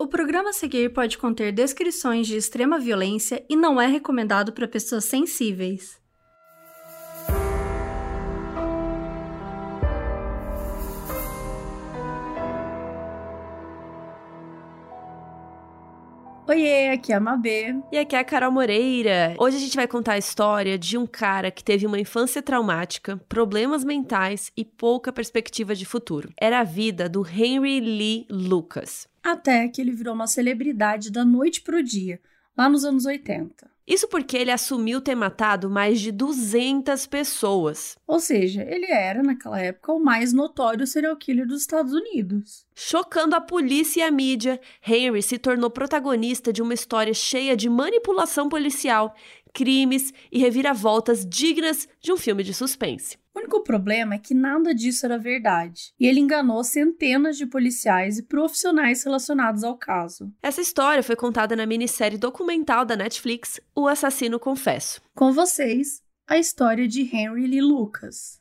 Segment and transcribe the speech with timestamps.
[0.00, 4.68] O programa a seguir pode conter descrições de extrema violência e não é recomendado para
[4.68, 6.00] pessoas sensíveis.
[16.46, 17.74] Oiê, aqui é a Mabê.
[17.90, 19.34] E aqui é a Carol Moreira.
[19.36, 23.20] Hoje a gente vai contar a história de um cara que teve uma infância traumática,
[23.28, 26.32] problemas mentais e pouca perspectiva de futuro.
[26.40, 31.60] Era a vida do Henry Lee Lucas até que ele virou uma celebridade da noite
[31.60, 32.20] pro dia,
[32.56, 33.68] lá nos anos 80.
[33.88, 37.96] Isso porque ele assumiu ter matado mais de 200 pessoas.
[38.06, 42.66] Ou seja, ele era, naquela época, o mais notório serial killer dos Estados Unidos.
[42.74, 47.70] Chocando a polícia e a mídia, Henry se tornou protagonista de uma história cheia de
[47.70, 49.14] manipulação policial,
[49.52, 53.16] crimes e reviravoltas dignas de um filme de suspense.
[53.34, 58.18] O único problema é que nada disso era verdade, e ele enganou centenas de policiais
[58.18, 60.32] e profissionais relacionados ao caso.
[60.42, 65.00] Essa história foi contada na minissérie documental da Netflix O Assassino Confesso.
[65.14, 68.40] Com vocês, a história de Henry Lee Lucas.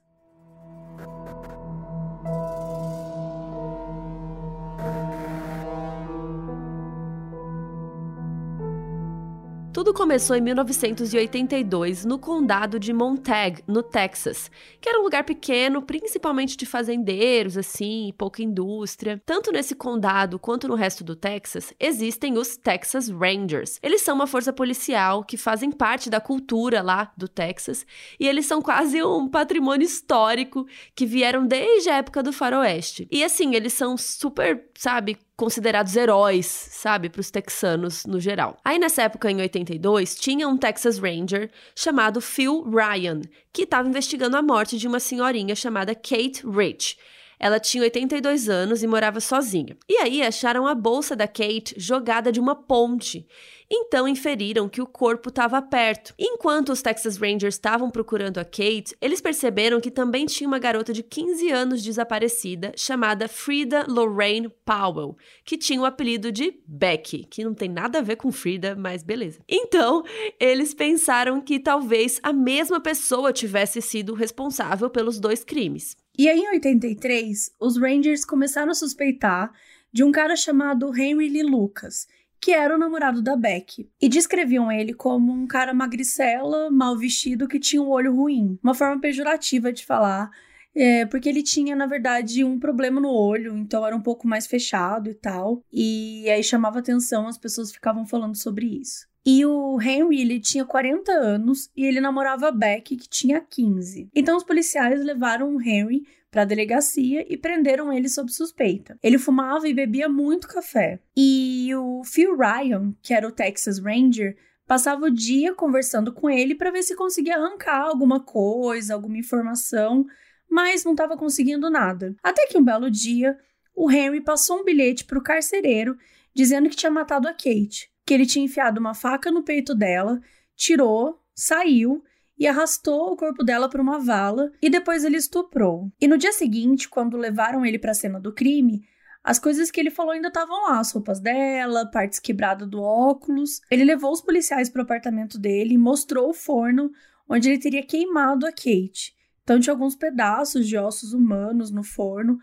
[9.74, 14.50] Tudo começou em 1982 no condado de Montague, no Texas,
[14.82, 19.22] que era um lugar pequeno, principalmente de fazendeiros, assim, pouca indústria.
[19.24, 23.80] Tanto nesse condado quanto no resto do Texas, existem os Texas Rangers.
[23.84, 27.86] Eles são uma força policial que fazem parte da cultura lá do Texas
[28.20, 30.66] e eles são quase um patrimônio histórico
[30.96, 33.08] que vieram desde a época do faroeste.
[33.12, 38.58] E assim, eles são super, sabe, considerados heróis, sabe, para os texanos no geral.
[38.66, 43.22] Aí nessa época, em 82, tinha um Texas Ranger chamado Phil Ryan,
[43.54, 46.98] que estava investigando a morte de uma senhorinha chamada Kate Rich.
[47.40, 49.78] Ela tinha 82 anos e morava sozinha.
[49.88, 53.28] E aí acharam a bolsa da Kate jogada de uma ponte
[53.70, 56.14] então inferiram que o corpo estava perto.
[56.18, 60.94] Enquanto os Texas Rangers estavam procurando a Kate, eles perceberam que também tinha uma garota
[60.94, 67.44] de 15 anos desaparecida chamada Frida Lorraine Powell, que tinha o apelido de Becky, que
[67.44, 69.40] não tem nada a ver com Frida, mas beleza.
[69.48, 70.04] Então,
[70.40, 75.96] eles pensaram que talvez a mesma pessoa tivesse sido responsável pelos dois crimes.
[76.18, 79.52] E aí, em 83, os Rangers começaram a suspeitar
[79.94, 82.08] de um cara chamado Henry Lee Lucas,
[82.48, 87.46] que era o namorado da Beck, e descreviam ele como um cara magricela, mal vestido,
[87.46, 88.58] que tinha um olho ruim.
[88.64, 90.32] Uma forma pejorativa de falar,
[90.74, 94.48] é, porque ele tinha, na verdade, um problema no olho, então era um pouco mais
[94.48, 95.62] fechado e tal.
[95.74, 99.06] E aí chamava atenção, as pessoas ficavam falando sobre isso.
[99.26, 104.08] E o Henry, ele tinha 40 anos e ele namorava a Beck, que tinha 15.
[104.16, 106.08] Então os policiais levaram o Henry
[106.38, 108.96] para a delegacia e prenderam ele sob suspeita.
[109.02, 111.00] Ele fumava e bebia muito café.
[111.18, 114.38] E o Phil Ryan, que era o Texas Ranger,
[114.68, 120.06] passava o dia conversando com ele para ver se conseguia arrancar alguma coisa, alguma informação,
[120.48, 122.16] mas não estava conseguindo nada.
[122.22, 123.36] Até que um belo dia,
[123.76, 125.98] o Henry passou um bilhete para o carcereiro
[126.36, 130.22] dizendo que tinha matado a Kate, que ele tinha enfiado uma faca no peito dela,
[130.56, 132.04] tirou, saiu
[132.38, 135.92] e arrastou o corpo dela para uma vala e depois ele estuprou.
[136.00, 138.84] E no dia seguinte, quando levaram ele para a cena do crime,
[139.24, 143.60] as coisas que ele falou ainda estavam lá, as roupas dela, partes quebradas do óculos.
[143.70, 146.92] Ele levou os policiais para o apartamento dele e mostrou o forno
[147.28, 149.14] onde ele teria queimado a Kate.
[149.44, 152.38] Então tinha alguns pedaços de ossos humanos no forno,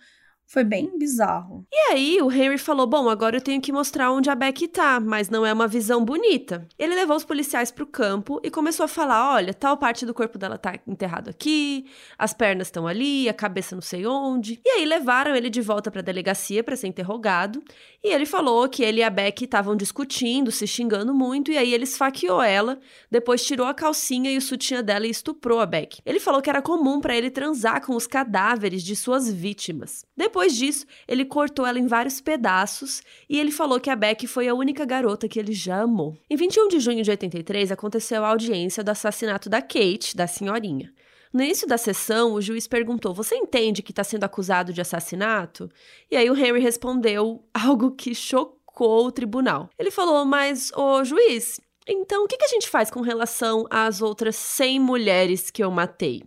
[0.54, 1.66] foi bem bizarro.
[1.72, 5.00] E aí o Henry falou: Bom, agora eu tenho que mostrar onde a Beck tá,
[5.00, 6.68] mas não é uma visão bonita.
[6.78, 10.38] Ele levou os policiais pro campo e começou a falar: olha, tal parte do corpo
[10.38, 14.60] dela tá enterrado aqui, as pernas estão ali, a cabeça não sei onde.
[14.64, 17.60] E aí levaram ele de volta pra delegacia para ser interrogado.
[18.02, 21.74] E ele falou que ele e a Beck estavam discutindo, se xingando muito, e aí
[21.74, 22.78] ele esfaqueou ela,
[23.10, 26.00] depois tirou a calcinha e o sutiã dela e estuprou a Beck.
[26.04, 30.04] Ele falou que era comum para ele transar com os cadáveres de suas vítimas.
[30.14, 34.26] Depois depois disso, ele cortou ela em vários pedaços e ele falou que a Beck
[34.26, 36.18] foi a única garota que ele já amou.
[36.28, 40.92] Em 21 de junho de 83, aconteceu a audiência do assassinato da Kate, da senhorinha.
[41.32, 45.70] No início da sessão, o juiz perguntou: Você entende que está sendo acusado de assassinato?
[46.10, 49.70] E aí o Henry respondeu algo que chocou o tribunal.
[49.78, 51.58] Ele falou: Mas, ô juiz,
[51.88, 55.70] então o que, que a gente faz com relação às outras 100 mulheres que eu
[55.70, 56.22] matei?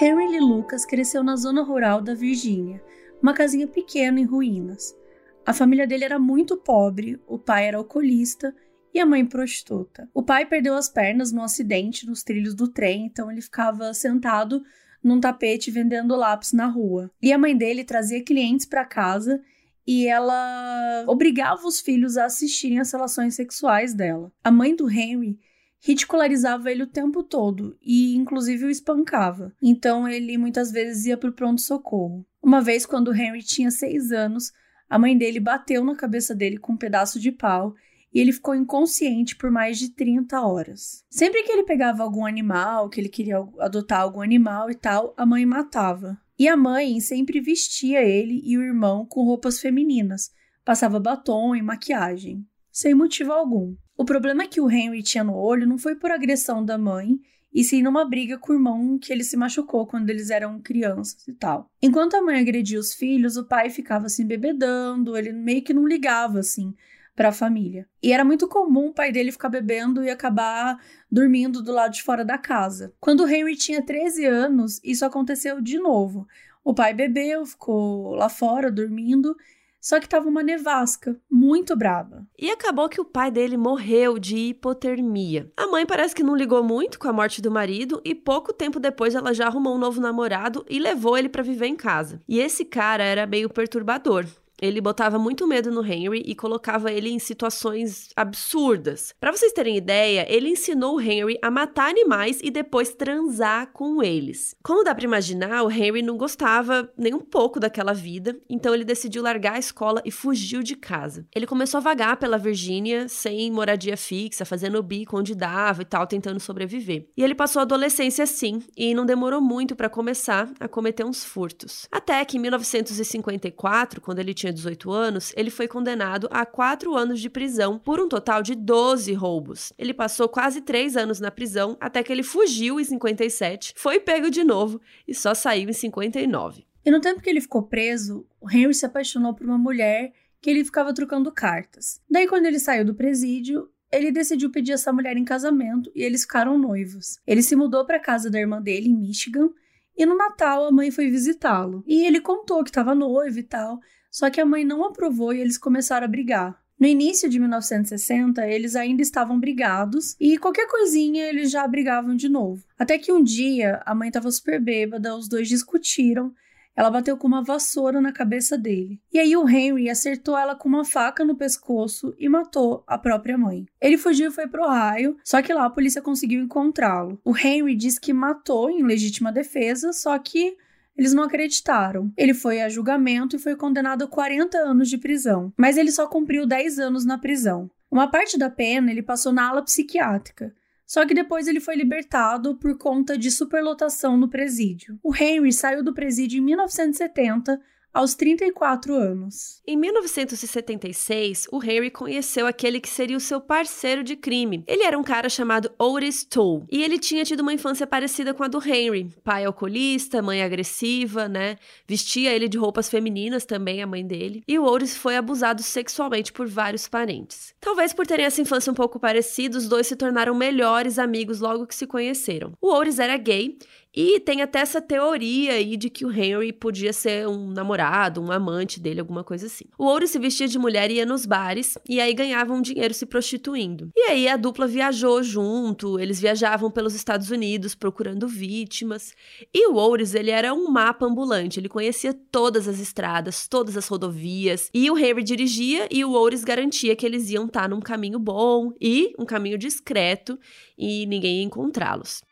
[0.00, 2.80] Henry Lee Lucas cresceu na zona rural da Virgínia,
[3.20, 4.96] uma casinha pequena em ruínas.
[5.44, 8.54] A família dele era muito pobre, o pai era alcoolista
[8.94, 10.08] e a mãe prostituta.
[10.14, 14.62] O pai perdeu as pernas num acidente nos trilhos do trem, então ele ficava sentado
[15.02, 17.10] num tapete vendendo lápis na rua.
[17.20, 19.42] E a mãe dele trazia clientes para casa
[19.84, 24.30] e ela obrigava os filhos a assistirem às relações sexuais dela.
[24.44, 25.40] A mãe do Henry
[25.80, 29.52] ridicularizava ele o tempo todo e inclusive o espancava.
[29.62, 32.26] Então ele muitas vezes ia para o pronto-socorro.
[32.42, 34.52] Uma vez, quando Henry tinha seis anos,
[34.88, 37.74] a mãe dele bateu na cabeça dele com um pedaço de pau
[38.12, 41.04] e ele ficou inconsciente por mais de 30 horas.
[41.10, 45.26] Sempre que ele pegava algum animal, que ele queria adotar algum animal e tal, a
[45.26, 46.18] mãe matava.
[46.38, 50.30] E a mãe sempre vestia ele e o irmão com roupas femininas,
[50.64, 53.74] passava batom e maquiagem, sem motivo algum.
[53.98, 57.18] O problema que o Henry tinha no olho não foi por agressão da mãe,
[57.52, 61.26] e sim numa briga com o irmão que ele se machucou quando eles eram crianças
[61.26, 61.68] e tal.
[61.82, 65.84] Enquanto a mãe agredia os filhos, o pai ficava se embebedando, ele meio que não
[65.84, 66.72] ligava assim
[67.16, 67.88] para a família.
[68.00, 70.80] E era muito comum o pai dele ficar bebendo e acabar
[71.10, 72.94] dormindo do lado de fora da casa.
[73.00, 76.28] Quando o Henry tinha 13 anos, isso aconteceu de novo.
[76.62, 79.34] O pai bebeu, ficou lá fora dormindo
[79.80, 82.26] só que tava uma nevasca, muito brava.
[82.38, 85.50] E acabou que o pai dele morreu de hipotermia.
[85.56, 88.80] A mãe parece que não ligou muito com a morte do marido e pouco tempo
[88.80, 92.20] depois ela já arrumou um novo namorado e levou ele para viver em casa.
[92.28, 94.26] E esse cara era meio perturbador.
[94.60, 99.14] Ele botava muito medo no Henry e colocava ele em situações absurdas.
[99.20, 104.02] Para vocês terem ideia, ele ensinou o Henry a matar animais e depois transar com
[104.02, 104.54] eles.
[104.62, 108.84] Como dá para imaginar, o Henry não gostava nem um pouco daquela vida, então ele
[108.84, 111.26] decidiu largar a escola e fugiu de casa.
[111.34, 116.06] Ele começou a vagar pela Virgínia sem moradia fixa, fazendo bico onde dava e tal,
[116.06, 117.08] tentando sobreviver.
[117.16, 121.24] E ele passou a adolescência assim, e não demorou muito para começar a cometer uns
[121.24, 121.86] furtos.
[121.90, 126.94] Até que em 1954, quando ele tinha tinha 18 anos, ele foi condenado a 4
[126.96, 129.72] anos de prisão por um total de 12 roubos.
[129.78, 134.30] Ele passou quase 3 anos na prisão até que ele fugiu em 57, foi pego
[134.30, 136.64] de novo e só saiu em 59.
[136.84, 140.48] E no tempo que ele ficou preso, o Henry se apaixonou por uma mulher que
[140.48, 142.00] ele ficava trocando cartas.
[142.08, 146.22] Daí, quando ele saiu do presídio, ele decidiu pedir essa mulher em casamento e eles
[146.22, 147.18] ficaram noivos.
[147.26, 149.50] Ele se mudou para casa da irmã dele em Michigan
[149.96, 151.82] e no Natal a mãe foi visitá-lo.
[151.86, 153.80] E ele contou que estava noivo e tal,
[154.10, 156.60] só que a mãe não aprovou e eles começaram a brigar.
[156.78, 162.28] No início de 1960, eles ainda estavam brigados e qualquer coisinha eles já brigavam de
[162.28, 162.62] novo.
[162.78, 166.32] Até que um dia a mãe estava super bêbada, os dois discutiram.
[166.76, 169.00] Ela bateu com uma vassoura na cabeça dele.
[169.12, 173.36] E aí o Henry acertou ela com uma faca no pescoço e matou a própria
[173.36, 173.66] mãe.
[173.80, 177.20] Ele fugiu e foi pro Ohio, só que lá a polícia conseguiu encontrá-lo.
[177.24, 180.56] O Henry diz que matou em legítima defesa, só que
[180.98, 182.12] eles não acreditaram.
[182.16, 186.08] Ele foi a julgamento e foi condenado a 40 anos de prisão, mas ele só
[186.08, 187.70] cumpriu 10 anos na prisão.
[187.88, 190.52] Uma parte da pena ele passou na ala psiquiátrica,
[190.84, 194.98] só que depois ele foi libertado por conta de superlotação no presídio.
[195.02, 197.60] O Henry saiu do presídio em 1970
[197.98, 199.60] aos 34 anos.
[199.66, 204.62] Em 1976, o Henry conheceu aquele que seria o seu parceiro de crime.
[204.68, 208.44] Ele era um cara chamado Otis Toole, e ele tinha tido uma infância parecida com
[208.44, 209.10] a do Henry.
[209.24, 211.56] Pai alcoolista, mãe agressiva, né?
[211.88, 214.44] Vestia ele de roupas femininas também, a mãe dele.
[214.46, 217.52] E o Otis foi abusado sexualmente por vários parentes.
[217.60, 221.66] Talvez por terem essa infância um pouco parecida, os dois se tornaram melhores amigos logo
[221.66, 222.52] que se conheceram.
[222.60, 223.58] O Otis era gay
[224.00, 228.30] e tem até essa teoria aí de que o Henry podia ser um namorado, um
[228.30, 229.64] amante dele, alguma coisa assim.
[229.76, 233.04] O Ouro se vestia de mulher e ia nos bares, e aí ganhavam dinheiro se
[233.04, 233.90] prostituindo.
[233.96, 239.16] E aí a dupla viajou junto, eles viajavam pelos Estados Unidos procurando vítimas.
[239.52, 243.88] E o Oures, ele era um mapa ambulante, ele conhecia todas as estradas, todas as
[243.88, 248.20] rodovias, e o Henry dirigia e o Oures garantia que eles iam estar num caminho
[248.20, 250.38] bom e um caminho discreto
[250.78, 252.27] e ninguém ia encontrá-los.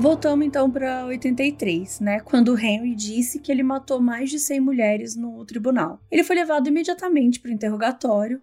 [0.00, 2.20] Voltamos então para 83, né?
[2.20, 6.00] Quando Henry disse que ele matou mais de 100 mulheres no tribunal.
[6.10, 8.40] Ele foi levado imediatamente para o interrogatório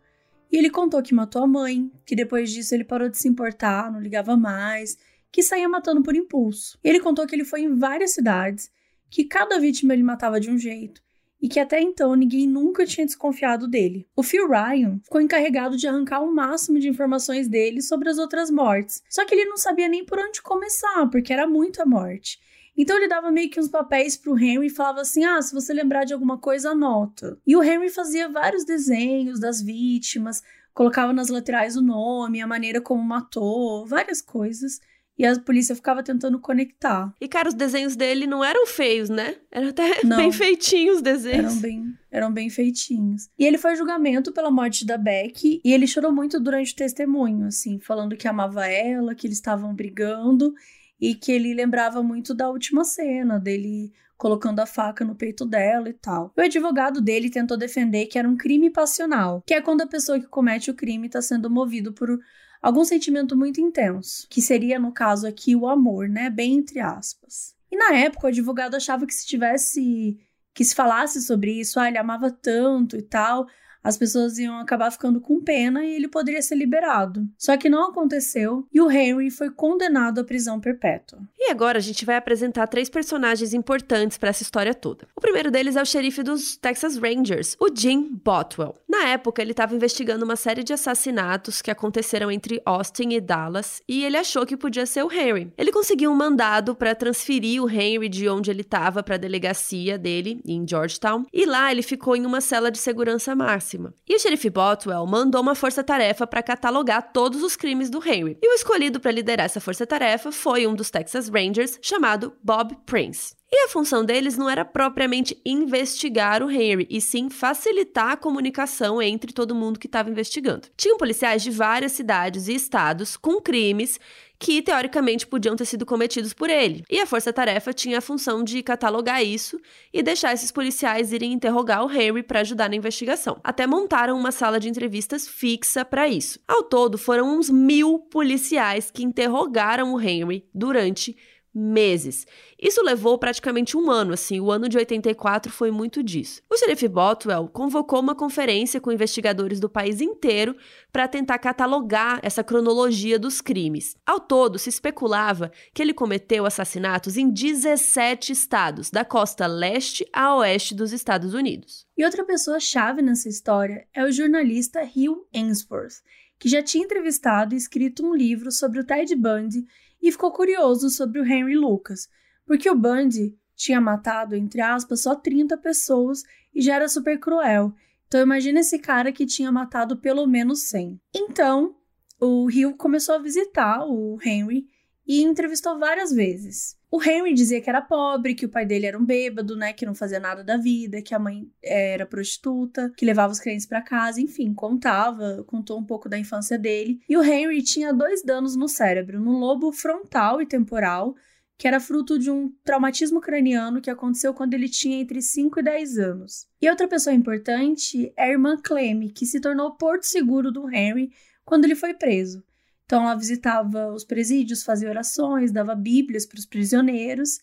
[0.51, 3.91] e ele contou que matou a mãe, que depois disso ele parou de se importar,
[3.91, 4.99] não ligava mais,
[5.31, 6.77] que saía matando por impulso.
[6.83, 8.69] Ele contou que ele foi em várias cidades,
[9.09, 11.01] que cada vítima ele matava de um jeito
[11.41, 14.07] e que até então ninguém nunca tinha desconfiado dele.
[14.15, 18.49] O Phil Ryan ficou encarregado de arrancar o máximo de informações dele sobre as outras
[18.49, 22.39] mortes, só que ele não sabia nem por onde começar, porque era muita morte.
[22.77, 25.73] Então ele dava meio que uns papéis pro Henry e falava assim: ah, se você
[25.73, 27.39] lembrar de alguma coisa, anota.
[27.45, 30.43] E o Henry fazia vários desenhos das vítimas,
[30.75, 34.79] colocava nas laterais o nome, a maneira como matou, várias coisas.
[35.17, 37.11] E a polícia ficava tentando conectar.
[37.19, 39.35] E, cara, os desenhos dele não eram feios, né?
[39.51, 41.45] Eram até não, bem feitinhos os desenhos.
[41.45, 43.29] Eram bem, eram bem feitinhos.
[43.37, 47.47] E ele foi julgamento pela morte da Beck e ele chorou muito durante o testemunho,
[47.47, 50.53] assim, falando que amava ela, que eles estavam brigando
[50.99, 55.89] e que ele lembrava muito da última cena dele colocando a faca no peito dela
[55.89, 56.33] e tal.
[56.35, 60.19] O advogado dele tentou defender que era um crime passional, que é quando a pessoa
[60.19, 62.19] que comete o crime está sendo movido por
[62.61, 67.55] algum sentimento muito intenso, que seria no caso aqui o amor, né, bem entre aspas.
[67.71, 70.17] E na época o advogado achava que se tivesse
[70.53, 73.47] que se falasse sobre isso, ah, ele amava tanto e tal,
[73.83, 77.27] as pessoas iam acabar ficando com pena e ele poderia ser liberado.
[77.37, 81.19] Só que não aconteceu e o Henry foi condenado à prisão perpétua.
[81.37, 85.07] E agora a gente vai apresentar três personagens importantes para essa história toda.
[85.15, 88.75] O primeiro deles é o xerife dos Texas Rangers, o Jim Botwell.
[88.87, 93.81] Na época, ele estava investigando uma série de assassinatos que aconteceram entre Austin e Dallas
[93.87, 95.53] e ele achou que podia ser o Henry.
[95.57, 99.97] Ele conseguiu um mandado para transferir o Henry de onde ele estava para a delegacia
[99.97, 103.93] dele, em Georgetown, e lá ele ficou em uma cela de segurança máxima próxima.
[104.07, 108.37] E o xerife Botwell mandou uma força-tarefa para catalogar todos os crimes do Henry.
[108.41, 113.35] E o escolhido para liderar essa força-tarefa foi um dos Texas Rangers chamado Bob Prince.
[113.49, 119.01] E a função deles não era propriamente investigar o Henry, e sim facilitar a comunicação
[119.01, 120.67] entre todo mundo que estava investigando.
[120.75, 124.01] Tinham policiais de várias cidades e estados com crimes
[124.39, 126.83] que teoricamente podiam ter sido cometidos por ele.
[126.89, 129.59] E a força-tarefa tinha a função de catalogar isso
[129.93, 133.39] e deixar esses policiais irem interrogar o Henry para ajudar na investigação.
[133.43, 136.39] Até montaram uma sala de entrevistas fixa para isso.
[136.47, 141.15] Ao todo, foram uns mil policiais que interrogaram o Henry durante
[141.57, 142.27] meses.
[142.61, 146.41] Isso levou praticamente um ano, assim, o ano de 84 foi muito disso.
[146.49, 150.55] O xerife Botwell convocou uma conferência com investigadores do país inteiro
[150.91, 153.97] para tentar catalogar essa cronologia dos crimes.
[154.05, 160.35] Ao todo, se especulava que ele cometeu assassinatos em 17 estados, da costa leste a
[160.35, 161.87] oeste dos Estados Unidos.
[161.97, 166.03] E outra pessoa chave nessa história é o jornalista Hugh Ainsworth,
[166.37, 169.65] que já tinha entrevistado e escrito um livro sobre o Ted Bundy
[170.01, 172.07] e ficou curioso sobre o Henry Lucas,
[172.45, 176.21] porque o Bundy tinha matado, entre aspas, só 30 pessoas
[176.53, 177.73] e já era super cruel.
[178.07, 181.01] Então imagina esse cara que tinha matado pelo menos 100.
[181.13, 181.75] Então,
[182.19, 184.65] o Hill começou a visitar o Henry
[185.05, 186.76] e entrevistou várias vezes.
[186.89, 189.85] O Henry dizia que era pobre, que o pai dele era um bêbado, né, que
[189.85, 193.81] não fazia nada da vida, que a mãe era prostituta, que levava os clientes para
[193.81, 196.99] casa, enfim, contava, contou um pouco da infância dele.
[197.09, 201.13] E o Henry tinha dois danos no cérebro, no lobo frontal e temporal,
[201.57, 205.63] que era fruto de um traumatismo craniano que aconteceu quando ele tinha entre 5 e
[205.63, 206.47] 10 anos.
[206.61, 211.09] E outra pessoa importante é a irmã Clem, que se tornou porto seguro do Henry
[211.43, 212.43] quando ele foi preso.
[212.87, 217.37] Então ela visitava os presídios, fazia orações, dava bíblias para os prisioneiros.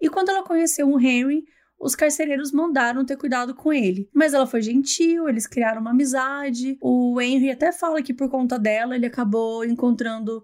[0.00, 1.44] E quando ela conheceu o Henry,
[1.78, 4.08] os carcereiros mandaram ter cuidado com ele.
[4.14, 6.78] Mas ela foi gentil, eles criaram uma amizade.
[6.80, 10.42] O Henry até fala que por conta dela ele acabou encontrando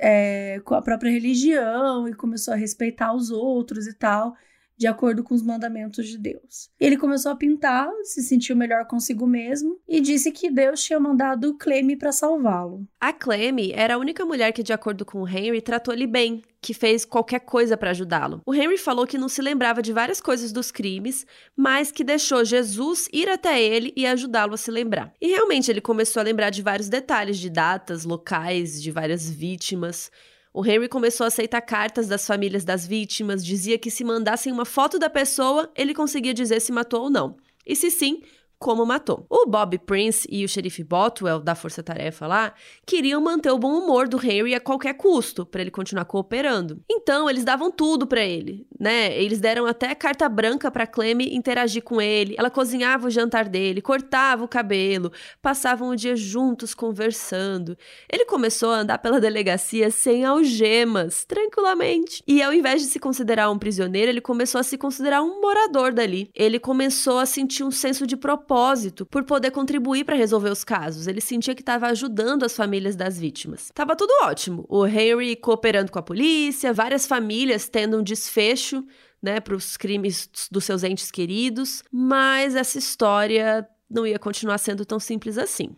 [0.00, 4.34] é, com a própria religião e começou a respeitar os outros e tal
[4.82, 6.68] de acordo com os mandamentos de Deus.
[6.78, 11.56] Ele começou a pintar, se sentiu melhor consigo mesmo e disse que Deus tinha mandado
[11.56, 12.84] Cleme para salvá-lo.
[13.00, 16.74] A Cleme era a única mulher que, de acordo com Henry, tratou ele bem, que
[16.74, 18.40] fez qualquer coisa para ajudá-lo.
[18.44, 21.24] O Henry falou que não se lembrava de várias coisas dos crimes,
[21.56, 25.12] mas que deixou Jesus ir até ele e ajudá-lo a se lembrar.
[25.20, 30.10] E realmente ele começou a lembrar de vários detalhes de datas, locais, de várias vítimas.
[30.54, 34.66] O Henry começou a aceitar cartas das famílias das vítimas, dizia que se mandassem uma
[34.66, 37.36] foto da pessoa, ele conseguia dizer se matou ou não.
[37.66, 38.22] E se sim,
[38.62, 39.26] como matou.
[39.28, 42.54] O Bob Prince e o xerife Botwell, da Força Tarefa lá,
[42.86, 46.80] queriam manter o bom humor do Henry a qualquer custo, para ele continuar cooperando.
[46.88, 49.20] Então, eles davam tudo para ele, né?
[49.20, 52.36] Eles deram até carta branca para Clem interagir com ele.
[52.38, 55.10] Ela cozinhava o jantar dele, cortava o cabelo,
[55.42, 57.76] passavam o dia juntos conversando.
[58.08, 62.22] Ele começou a andar pela delegacia sem algemas, tranquilamente.
[62.28, 65.92] E ao invés de se considerar um prisioneiro, ele começou a se considerar um morador
[65.92, 66.30] dali.
[66.32, 70.62] Ele começou a sentir um senso de propósito propósito por poder contribuir para resolver os
[70.62, 71.06] casos.
[71.06, 73.70] Ele sentia que estava ajudando as famílias das vítimas.
[73.74, 74.66] Tava tudo ótimo.
[74.68, 78.84] O Henry cooperando com a polícia, várias famílias tendo um desfecho,
[79.22, 84.84] né, para os crimes dos seus entes queridos, mas essa história não ia continuar sendo
[84.84, 85.74] tão simples assim.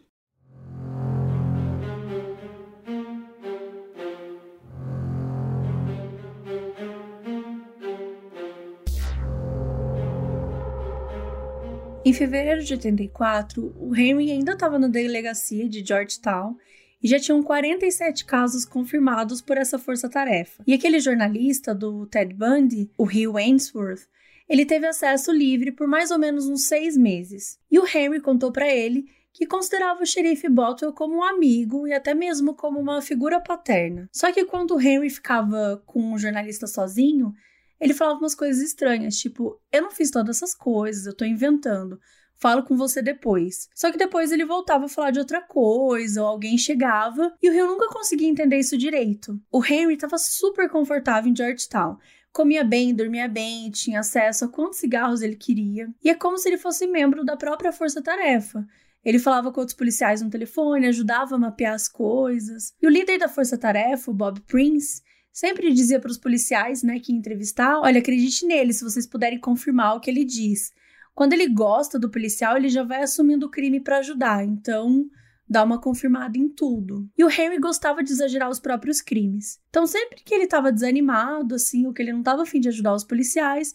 [12.05, 16.55] Em fevereiro de 84, o Henry ainda estava na delegacia de Georgetown
[17.03, 20.63] e já tinham 47 casos confirmados por essa força-tarefa.
[20.67, 24.07] E aquele jornalista do Ted Bundy, o Hugh Ainsworth,
[24.47, 27.59] ele teve acesso livre por mais ou menos uns seis meses.
[27.71, 31.95] E o Henry contou para ele que considerava o xerife Botwell como um amigo e
[31.95, 34.11] até mesmo como uma figura paterna.
[34.13, 37.35] Só que quando o Henry ficava com o jornalista sozinho,
[37.81, 41.99] ele falava umas coisas estranhas, tipo, eu não fiz todas essas coisas, eu tô inventando.
[42.37, 43.69] Falo com você depois.
[43.75, 47.53] Só que depois ele voltava a falar de outra coisa, ou alguém chegava, e o
[47.53, 49.41] Rio nunca conseguia entender isso direito.
[49.51, 51.97] O Henry estava super confortável em Georgetown,
[52.33, 55.89] comia bem, dormia bem, tinha acesso a quantos cigarros ele queria.
[56.03, 58.67] E é como se ele fosse membro da própria força-tarefa.
[59.05, 62.73] Ele falava com outros policiais no telefone, ajudava a mapear as coisas.
[62.83, 65.03] E o líder da força-tarefa, o Bob Prince,
[65.35, 69.97] sempre dizia para os policiais, né, que entrevistar, olha, acredite nele se vocês puderem confirmar
[69.97, 70.73] o que ele diz.
[71.13, 74.45] Quando ele gosta do policial, ele já vai assumindo o crime para ajudar.
[74.45, 75.05] Então,
[75.49, 77.09] dar uma confirmada em tudo.
[77.19, 79.59] E o Henry gostava de exagerar os próprios crimes.
[79.71, 82.95] Então, sempre que ele estava desanimado, assim, ou que ele não estava afim de ajudar
[82.95, 83.73] os policiais,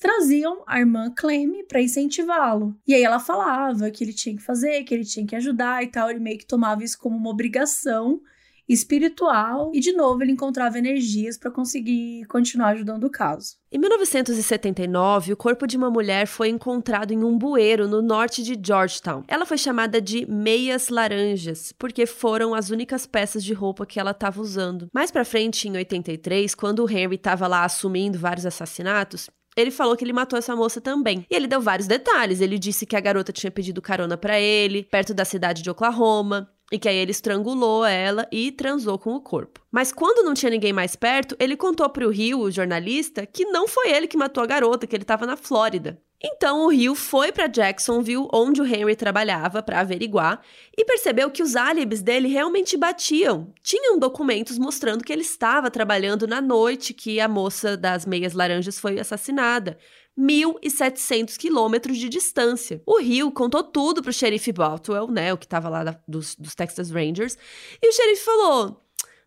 [0.00, 2.76] traziam a irmã Clem para incentivá-lo.
[2.86, 5.88] E aí ela falava que ele tinha que fazer, que ele tinha que ajudar e
[5.88, 6.08] tal.
[6.08, 8.20] Ele meio que tomava isso como uma obrigação
[8.68, 13.56] espiritual e de novo ele encontrava energias para conseguir continuar ajudando o caso.
[13.70, 18.58] Em 1979, o corpo de uma mulher foi encontrado em um bueiro no norte de
[18.62, 19.24] Georgetown.
[19.26, 24.10] Ela foi chamada de meias laranjas, porque foram as únicas peças de roupa que ela
[24.10, 24.88] estava usando.
[24.92, 29.96] Mais para frente, em 83, quando o Henry estava lá assumindo vários assassinatos, ele falou
[29.96, 31.26] que ele matou essa moça também.
[31.30, 32.40] E ele deu vários detalhes.
[32.40, 36.51] Ele disse que a garota tinha pedido carona para ele, perto da cidade de Oklahoma
[36.72, 39.60] e que aí ele estrangulou ela e transou com o corpo.
[39.70, 43.44] Mas quando não tinha ninguém mais perto, ele contou para o Rio, o jornalista, que
[43.44, 46.00] não foi ele que matou a garota, que ele estava na Flórida.
[46.24, 50.40] Então o Rio foi para Jacksonville, onde o Henry trabalhava, para averiguar
[50.76, 53.52] e percebeu que os álibis dele realmente batiam.
[53.60, 58.78] Tinham documentos mostrando que ele estava trabalhando na noite que a moça das meias laranjas
[58.78, 59.76] foi assassinada.
[60.18, 62.82] 1.700 quilômetros de distância.
[62.86, 66.54] O Rio contou tudo pro xerife Baltwell, né, o que tava lá da, dos, dos
[66.54, 67.36] Texas Rangers,
[67.80, 68.82] e o xerife falou: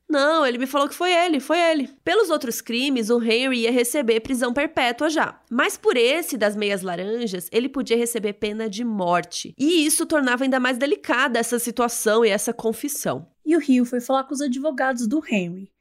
[0.08, 1.89] não, ele me falou que foi ele, foi ele.
[2.04, 5.41] Pelos outros crimes, o Henry ia receber prisão perpétua já.
[5.50, 9.54] Mas por esse das meias laranjas, ele podia receber pena de morte.
[9.58, 13.28] E isso tornava ainda mais delicada essa situação e essa confissão.
[13.43, 15.71] E o Rio foi falar com os advogados do Henry.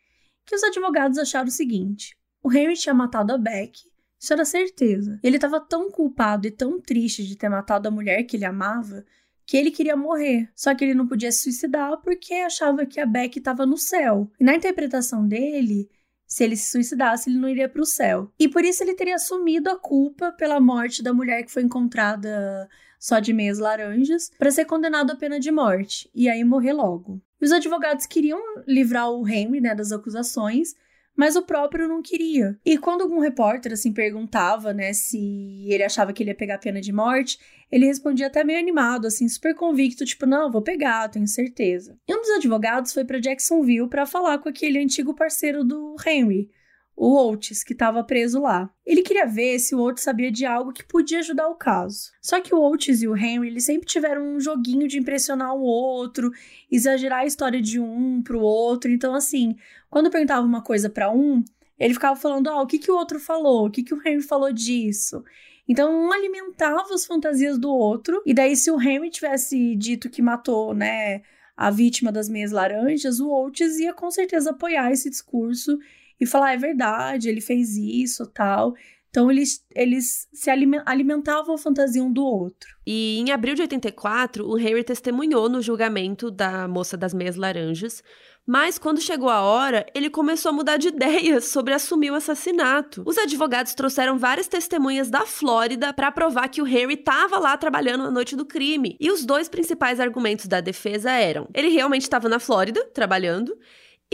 [0.46, 3.78] Que os advogados acharam o seguinte: o Henry tinha matado a Beck
[4.24, 5.20] isso era certeza.
[5.22, 9.04] Ele estava tão culpado e tão triste de ter matado a mulher que ele amava
[9.46, 10.48] que ele queria morrer.
[10.54, 14.30] Só que ele não podia se suicidar porque achava que a Beck estava no céu.
[14.40, 15.90] E na interpretação dele,
[16.26, 18.32] se ele se suicidasse, ele não iria para o céu.
[18.38, 22.68] E por isso ele teria assumido a culpa pela morte da mulher que foi encontrada
[22.98, 27.20] só de meias laranjas, para ser condenado à pena de morte e aí morrer logo.
[27.38, 30.74] Os advogados queriam livrar o Henry né, das acusações,
[31.16, 32.58] mas o próprio não queria.
[32.64, 36.58] E quando algum repórter assim perguntava, né, se ele achava que ele ia pegar a
[36.58, 37.38] pena de morte,
[37.70, 41.98] ele respondia até meio animado, assim, super convicto, tipo, não, vou pegar, tenho certeza.
[42.06, 46.50] E um dos advogados foi para Jacksonville para falar com aquele antigo parceiro do Henry,
[46.96, 48.70] o Oates, que estava preso lá.
[48.86, 52.12] Ele queria ver se o Oates sabia de algo que podia ajudar o caso.
[52.22, 55.62] Só que o Oates e o Henry, eles sempre tiveram um joguinho de impressionar o
[55.62, 56.30] outro,
[56.70, 58.90] exagerar a história de um pro outro.
[58.90, 59.56] Então, assim,
[59.90, 61.42] quando perguntava uma coisa para um,
[61.78, 63.66] ele ficava falando, ah, o que, que o outro falou?
[63.66, 65.24] O que, que o Henry falou disso?
[65.68, 68.22] Então, um alimentava as fantasias do outro.
[68.24, 71.22] E daí, se o Henry tivesse dito que matou, né,
[71.56, 75.78] a vítima das meias laranjas, o Oates ia com certeza apoiar esse discurso
[76.24, 78.74] e falar, é verdade, ele fez isso, tal.
[79.14, 82.68] Então eles, eles se alimentavam a fantasia um do outro.
[82.84, 88.02] E em abril de 84, o Henry testemunhou no julgamento da moça das meias laranjas,
[88.44, 93.04] mas quando chegou a hora, ele começou a mudar de ideias sobre assumir o assassinato.
[93.06, 98.02] Os advogados trouxeram várias testemunhas da Flórida para provar que o Henry estava lá trabalhando
[98.02, 98.96] na noite do crime.
[98.98, 103.56] E os dois principais argumentos da defesa eram: ele realmente estava na Flórida trabalhando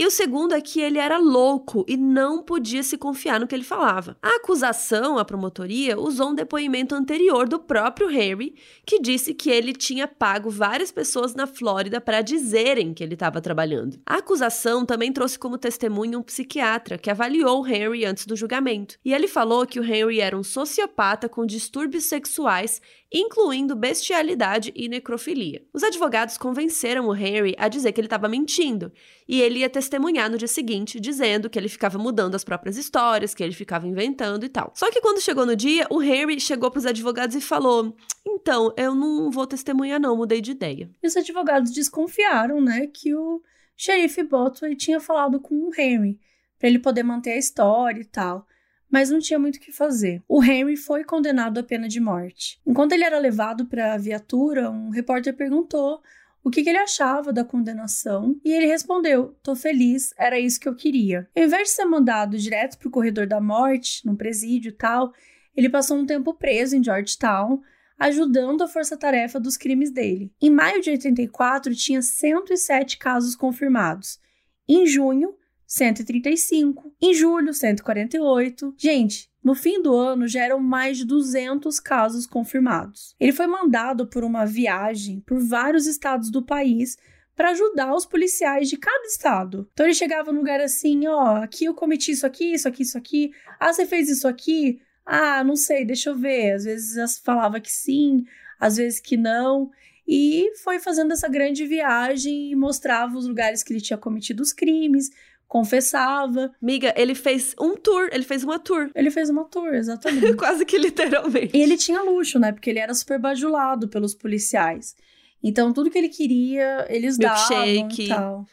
[0.01, 3.53] e o segundo é que ele era louco e não podia se confiar no que
[3.53, 4.17] ele falava.
[4.19, 9.73] A acusação, a promotoria, usou um depoimento anterior do próprio Harry, que disse que ele
[9.73, 13.99] tinha pago várias pessoas na Flórida para dizerem que ele estava trabalhando.
[14.03, 18.97] A acusação também trouxe como testemunho um psiquiatra que avaliou o Harry antes do julgamento.
[19.05, 24.87] E ele falou que o Harry era um sociopata com distúrbios sexuais incluindo bestialidade e
[24.87, 25.65] necrofilia.
[25.73, 28.91] Os advogados convenceram o Henry a dizer que ele estava mentindo
[29.27, 33.35] e ele ia testemunhar no dia seguinte, dizendo que ele ficava mudando as próprias histórias,
[33.35, 34.71] que ele ficava inventando e tal.
[34.75, 37.93] Só que quando chegou no dia, o Henry chegou pros advogados e falou:
[38.25, 40.89] Então, eu não vou testemunhar, não, mudei de ideia.
[41.03, 43.41] E os advogados desconfiaram, né, que o
[43.75, 46.17] xerife Botway tinha falado com o Henry
[46.57, 48.47] para ele poder manter a história e tal
[48.91, 50.21] mas não tinha muito o que fazer.
[50.27, 52.59] O Henry foi condenado à pena de morte.
[52.67, 56.01] Enquanto ele era levado para a viatura, um repórter perguntou
[56.43, 60.67] o que, que, ele achava da condenação e ele respondeu: Tô feliz, era isso que
[60.67, 61.29] eu queria.
[61.35, 65.13] Ao invés de ser mandado direto para o corredor da morte, num presídio e tal,
[65.55, 67.61] ele passou um tempo preso em Georgetown,
[67.97, 70.31] ajudando a força-tarefa dos crimes dele.
[70.41, 74.19] Em maio de 84, tinha 107 casos confirmados.
[74.67, 75.35] Em junho,
[75.71, 76.93] 135.
[77.01, 78.75] Em julho, 148.
[78.77, 83.15] Gente, no fim do ano já eram mais de 200 casos confirmados.
[83.17, 86.97] Ele foi mandado por uma viagem por vários estados do país
[87.33, 89.65] para ajudar os policiais de cada estado.
[89.71, 92.97] Então ele chegava num lugar assim, ó, aqui eu cometi isso aqui, isso aqui, isso
[92.97, 93.31] aqui.
[93.57, 94.81] Ah, você fez isso aqui?
[95.05, 96.51] Ah, não sei, deixa eu ver.
[96.51, 98.25] Às vezes falava que sim,
[98.59, 99.71] às vezes que não.
[100.05, 104.51] E foi fazendo essa grande viagem e mostrava os lugares que ele tinha cometido os
[104.51, 105.09] crimes,
[105.51, 106.49] confessava.
[106.61, 108.89] Miga, ele fez um tour, ele fez uma tour.
[108.95, 110.33] Ele fez uma tour, exatamente.
[110.39, 111.57] Quase que literalmente.
[111.57, 112.53] E ele tinha luxo, né?
[112.53, 114.95] Porque ele era super bajulado pelos policiais.
[115.43, 117.57] Então, tudo que ele queria, eles Milkshake.
[117.57, 118.45] davam e tal.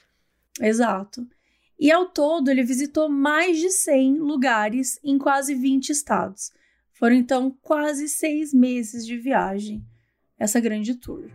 [0.61, 1.25] Exato.
[1.79, 6.51] E ao todo, ele visitou mais de 100 lugares em quase 20 estados.
[6.95, 9.85] Foram, então, quase seis meses de viagem,
[10.37, 11.31] essa grande tour.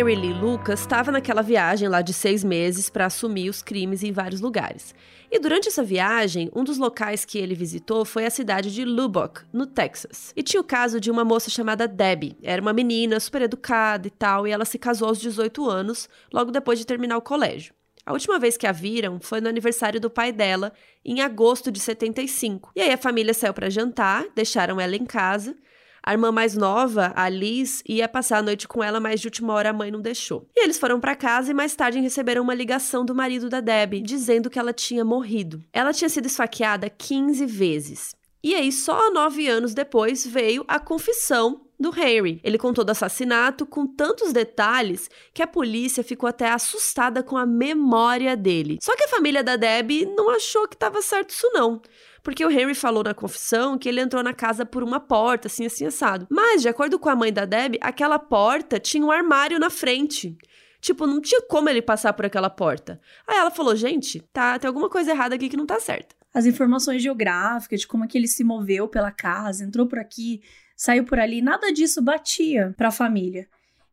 [0.00, 4.10] Henry Lee Lucas estava naquela viagem lá de seis meses para assumir os crimes em
[4.10, 4.94] vários lugares.
[5.30, 9.42] E durante essa viagem, um dos locais que ele visitou foi a cidade de Lubbock,
[9.52, 10.32] no Texas.
[10.34, 12.38] E tinha o caso de uma moça chamada Debbie.
[12.42, 16.50] Era uma menina super educada e tal, e ela se casou aos 18 anos, logo
[16.50, 17.74] depois de terminar o colégio.
[18.06, 20.72] A última vez que a viram foi no aniversário do pai dela,
[21.04, 22.72] em agosto de 75.
[22.74, 25.54] E aí a família saiu para jantar, deixaram ela em casa.
[26.02, 29.52] A irmã mais nova, a Liz, ia passar a noite com ela, mas de última
[29.52, 30.46] hora a mãe não deixou.
[30.56, 34.00] E eles foram para casa e mais tarde receberam uma ligação do marido da Debbie,
[34.00, 35.62] dizendo que ela tinha morrido.
[35.72, 38.14] Ela tinha sido esfaqueada 15 vezes.
[38.42, 42.40] E aí, só nove anos depois, veio a confissão do Henry.
[42.44, 47.46] Ele contou do assassinato com tantos detalhes que a polícia ficou até assustada com a
[47.46, 48.78] memória dele.
[48.82, 51.80] Só que a família da Debbie não achou que estava certo isso não
[52.22, 55.64] porque o Henry falou na confissão que ele entrou na casa por uma porta, assim,
[55.64, 56.26] assim, assado.
[56.30, 60.36] Mas, de acordo com a mãe da Deb, aquela porta tinha um armário na frente.
[60.80, 63.00] Tipo, não tinha como ele passar por aquela porta.
[63.26, 66.14] Aí ela falou: gente, tá, tem alguma coisa errada aqui que não tá certa.
[66.32, 70.40] As informações geográficas de como é que ele se moveu pela casa, entrou por aqui,
[70.80, 73.46] saiu por ali, nada disso batia para a família.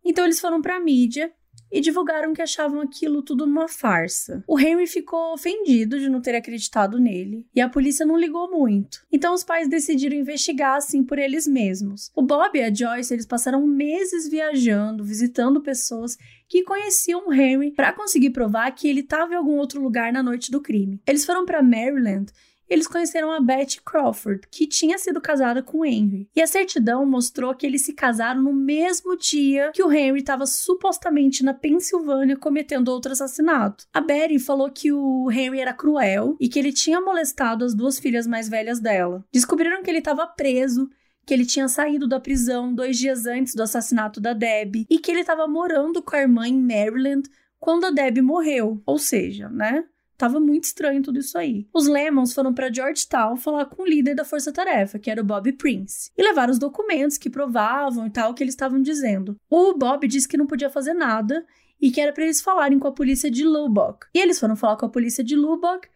[0.06, 1.30] Então eles foram para a mídia
[1.70, 4.42] e divulgaram que achavam aquilo tudo uma farsa.
[4.48, 9.00] O Henry ficou ofendido de não ter acreditado nele e a polícia não ligou muito.
[9.12, 12.10] Então os pais decidiram investigar assim por eles mesmos.
[12.16, 16.16] O Bob e a Joyce eles passaram meses viajando, visitando pessoas
[16.48, 20.24] que conheciam o Henry para conseguir provar que ele estava em algum outro lugar na
[20.24, 21.02] noite do crime.
[21.06, 22.32] Eles foram para Maryland
[22.70, 26.30] eles conheceram a Betty Crawford, que tinha sido casada com Henry.
[26.36, 30.46] E a certidão mostrou que eles se casaram no mesmo dia que o Henry estava
[30.46, 33.86] supostamente na Pensilvânia cometendo outro assassinato.
[33.94, 38.00] A Betty falou que o Henry era cruel e que ele tinha molestado as duas
[38.00, 39.24] filhas mais velhas dela.
[39.32, 40.90] Descobriram que ele estava preso
[41.26, 45.12] que ele tinha saído da prisão dois dias antes do assassinato da Debbie e que
[45.12, 48.82] ele estava morando com a irmã em Maryland quando a Debbie morreu.
[48.86, 49.84] Ou seja, né?
[50.18, 51.68] Tava muito estranho tudo isso aí.
[51.72, 55.52] Os Lemons foram para Georgetown falar com o líder da força-tarefa, que era o Bob
[55.54, 59.36] Prince, e levaram os documentos que provavam e tal que eles estavam dizendo.
[59.50, 61.46] O Bob disse que não podia fazer nada
[61.80, 64.08] e que era para eles falarem com a polícia de Lubbock.
[64.14, 65.88] E eles foram falar com a polícia de Lubbock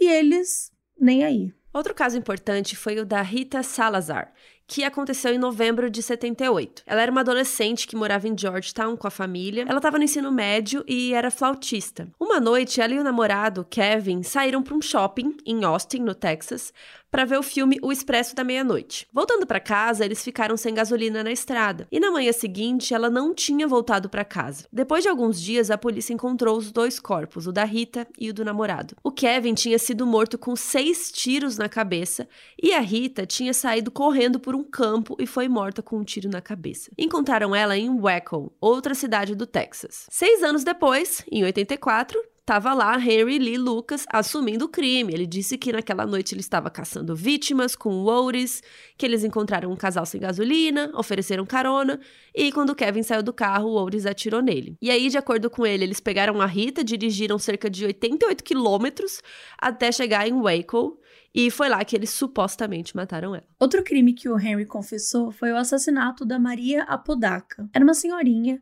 [0.00, 1.52] e eles nem aí.
[1.72, 4.32] Outro caso importante foi o da Rita Salazar,
[4.66, 6.82] que aconteceu em novembro de 78.
[6.86, 9.64] Ela era uma adolescente que morava em Georgetown com a família.
[9.68, 12.08] Ela estava no ensino médio e era flautista.
[12.18, 16.72] Uma noite, ela e o namorado, Kevin, saíram para um shopping em Austin, no Texas,
[17.16, 19.08] para ver o filme O Expresso da Meia-Noite.
[19.10, 21.88] Voltando para casa, eles ficaram sem gasolina na estrada.
[21.90, 24.66] E na manhã seguinte, ela não tinha voltado para casa.
[24.70, 28.34] Depois de alguns dias, a polícia encontrou os dois corpos, o da Rita e o
[28.34, 28.94] do namorado.
[29.02, 32.28] O Kevin tinha sido morto com seis tiros na cabeça
[32.62, 36.28] e a Rita tinha saído correndo por um campo e foi morta com um tiro
[36.28, 36.90] na cabeça.
[36.98, 40.04] Encontraram ela em Waco, outra cidade do Texas.
[40.10, 45.12] Seis anos depois, em 84, tava lá Henry Lee Lucas assumindo o crime.
[45.12, 48.62] Ele disse que naquela noite ele estava caçando vítimas com o Otis,
[48.96, 51.98] que eles encontraram um casal sem gasolina, ofereceram carona,
[52.32, 54.78] e quando Kevin saiu do carro, o Otis atirou nele.
[54.80, 59.20] E aí, de acordo com ele, eles pegaram a Rita, dirigiram cerca de 88 quilômetros
[59.58, 61.00] até chegar em Waco,
[61.34, 63.44] e foi lá que eles supostamente mataram ela.
[63.58, 67.68] Outro crime que o Henry confessou foi o assassinato da Maria Apodaca.
[67.74, 68.60] Era uma senhorinha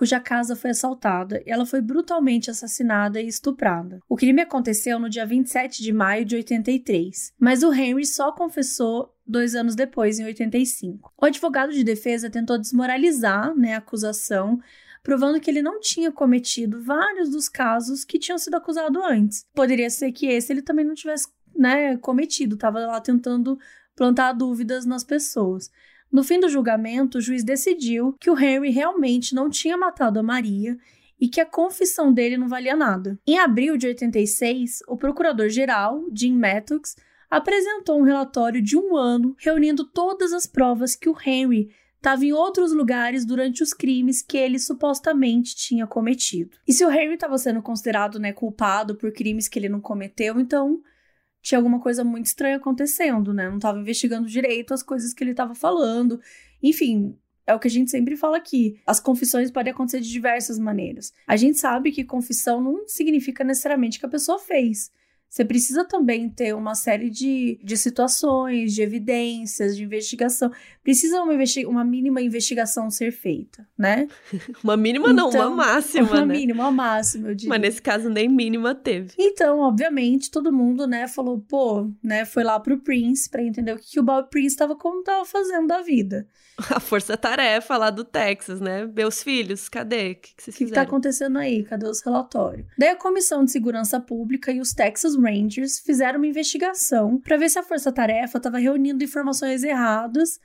[0.00, 4.00] cuja casa foi assaltada e ela foi brutalmente assassinada e estuprada.
[4.08, 9.14] O crime aconteceu no dia 27 de maio de 83, mas o Henry só confessou
[9.26, 11.12] dois anos depois, em 85.
[11.20, 14.58] O advogado de defesa tentou desmoralizar né, a acusação,
[15.02, 19.44] provando que ele não tinha cometido vários dos casos que tinham sido acusados antes.
[19.54, 23.58] Poderia ser que esse ele também não tivesse né, cometido, estava lá tentando
[23.94, 25.70] plantar dúvidas nas pessoas.
[26.12, 30.22] No fim do julgamento, o juiz decidiu que o Henry realmente não tinha matado a
[30.22, 30.76] Maria
[31.20, 33.18] e que a confissão dele não valia nada.
[33.26, 36.96] Em abril de 86, o procurador-geral, Jim Mattox,
[37.30, 42.32] apresentou um relatório de um ano reunindo todas as provas que o Henry estava em
[42.32, 46.56] outros lugares durante os crimes que ele supostamente tinha cometido.
[46.66, 50.40] E se o Henry estava sendo considerado né, culpado por crimes que ele não cometeu,
[50.40, 50.80] então
[51.42, 53.48] tinha alguma coisa muito estranha acontecendo, né?
[53.48, 56.20] Não estava investigando direito as coisas que ele estava falando.
[56.62, 58.80] Enfim, é o que a gente sempre fala aqui.
[58.86, 61.12] As confissões podem acontecer de diversas maneiras.
[61.26, 64.90] A gente sabe que confissão não significa necessariamente que a pessoa fez.
[65.30, 70.50] Você precisa também ter uma série de, de situações, de evidências, de investigação.
[70.82, 74.08] Precisa uma, investi uma mínima investigação ser feita, né?
[74.64, 76.34] uma mínima então, não, uma então, máxima, uma né?
[76.36, 77.48] mínima, uma máxima, eu diria.
[77.48, 79.12] Mas nesse caso nem mínima teve.
[79.16, 83.78] Então, obviamente, todo mundo, né, falou, pô, né, foi lá pro Prince para entender o
[83.78, 86.26] que, que o Bob Prince tava, como tava fazendo da vida.
[86.74, 88.84] A força-tarefa lá do Texas, né?
[88.86, 90.12] Meus filhos, cadê?
[90.12, 90.56] O que, que vocês fizeram?
[90.56, 91.62] O que, que tá acontecendo aí?
[91.62, 92.66] Cadê os relatórios?
[92.76, 97.48] Daí a Comissão de Segurança Pública e os Texas Rangers fizeram uma investigação para ver
[97.48, 100.40] se a Força Tarefa estava reunindo informações erradas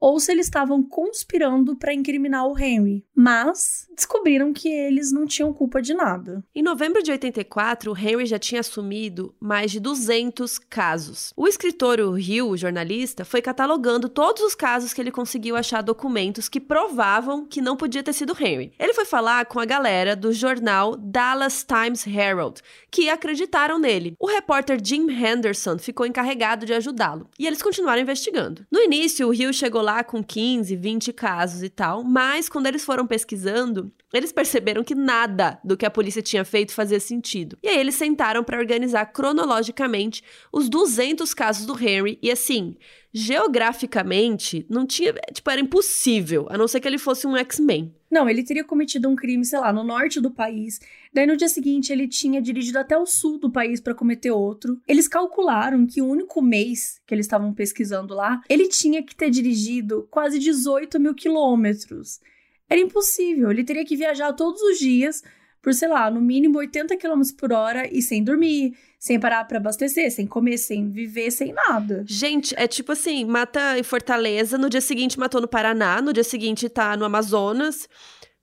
[0.00, 5.52] ou se eles estavam conspirando para incriminar o Henry, mas descobriram que eles não tinham
[5.52, 6.42] culpa de nada.
[6.54, 11.32] Em novembro de 84, o Henry já tinha assumido mais de 200 casos.
[11.36, 15.82] O escritor o Hill, o jornalista, foi catalogando todos os casos que ele conseguiu achar
[15.82, 18.72] documentos que provavam que não podia ter sido Henry.
[18.78, 24.14] Ele foi falar com a galera do jornal Dallas Times Herald, que acreditaram nele.
[24.18, 28.64] O repórter Jim Henderson ficou encarregado de ajudá-lo, e eles continuaram investigando.
[28.70, 32.66] No início, o Hill chegou lá lá com 15, 20 casos e tal, mas quando
[32.66, 37.58] eles foram pesquisando, eles perceberam que nada do que a polícia tinha feito fazia sentido.
[37.62, 40.22] E aí eles sentaram para organizar cronologicamente
[40.52, 42.76] os 200 casos do Henry e assim,
[43.12, 47.94] geograficamente, não tinha, tipo, era impossível, a não ser que ele fosse um X-Men.
[48.10, 50.80] Não, ele teria cometido um crime, sei lá, no norte do país.
[51.14, 54.80] Daí no dia seguinte ele tinha dirigido até o sul do país para cometer outro.
[54.88, 59.30] Eles calcularam que o único mês que eles estavam pesquisando lá, ele tinha que ter
[59.30, 62.20] dirigido quase 18 mil quilômetros.
[62.68, 65.22] Era impossível, ele teria que viajar todos os dias
[65.62, 69.56] por, sei lá, no mínimo 80 km por hora e sem dormir, sem parar para
[69.56, 72.04] abastecer, sem comer, sem viver, sem nada.
[72.06, 76.22] Gente, é tipo assim, mata em Fortaleza, no dia seguinte matou no Paraná, no dia
[76.22, 77.88] seguinte tá no Amazonas.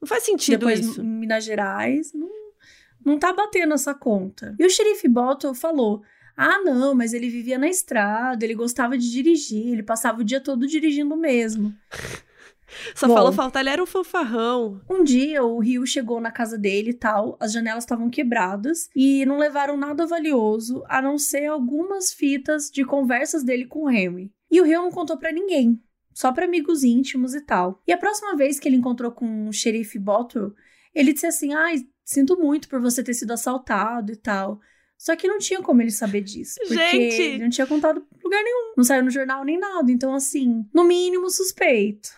[0.01, 1.03] Não faz sentido Depois, isso.
[1.03, 2.29] Minas Gerais, não,
[3.05, 4.55] não tá batendo essa conta.
[4.59, 6.01] E o xerife Bottle falou:
[6.35, 10.41] ah, não, mas ele vivia na estrada, ele gostava de dirigir, ele passava o dia
[10.41, 11.71] todo dirigindo mesmo.
[12.95, 14.81] Só Bom, falou faltar, ele era um fanfarrão.
[14.89, 19.25] Um dia o Rio chegou na casa dele e tal, as janelas estavam quebradas e
[19.25, 24.31] não levaram nada valioso a não ser algumas fitas de conversas dele com o Henry.
[24.51, 25.81] E o Rio não contou para ninguém,
[26.13, 27.81] só para amigos íntimos e tal.
[27.87, 30.53] E a próxima vez que ele encontrou com o xerife Bottle,
[30.93, 34.59] ele disse assim: ai, sinto muito por você ter sido assaltado e tal.
[34.97, 36.55] Só que não tinha como ele saber disso.
[36.59, 37.21] Porque Gente.
[37.21, 38.73] ele não tinha contado lugar nenhum.
[38.75, 39.91] Não saiu no jornal nem nada.
[39.91, 42.09] Então, assim, no mínimo suspeito.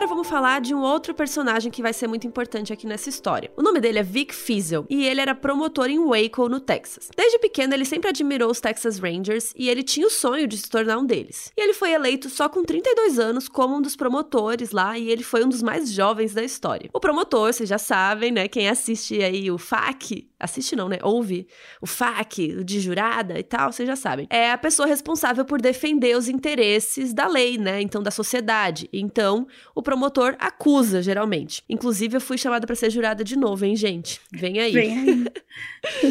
[0.00, 3.52] Agora vamos falar de um outro personagem que vai ser muito importante aqui nessa história.
[3.54, 7.10] O nome dele é Vic Fiesel e ele era promotor em Waco, no Texas.
[7.14, 10.70] Desde pequeno, ele sempre admirou os Texas Rangers e ele tinha o sonho de se
[10.70, 11.52] tornar um deles.
[11.54, 15.22] E ele foi eleito só com 32 anos como um dos promotores lá e ele
[15.22, 16.88] foi um dos mais jovens da história.
[16.94, 18.48] O promotor, vocês já sabem, né?
[18.48, 20.96] Quem assiste aí o FAC, assiste não, né?
[21.02, 21.46] Ouve
[21.78, 24.26] o FAC, de jurada e tal, vocês já sabem.
[24.30, 27.82] É a pessoa responsável por defender os interesses da lei, né?
[27.82, 28.88] Então, da sociedade.
[28.94, 31.64] Então, o promotor acusa, geralmente.
[31.68, 34.20] Inclusive, eu fui chamada para ser jurada de novo, hein, gente?
[34.30, 34.72] Vem aí.
[34.72, 35.32] Vem aí.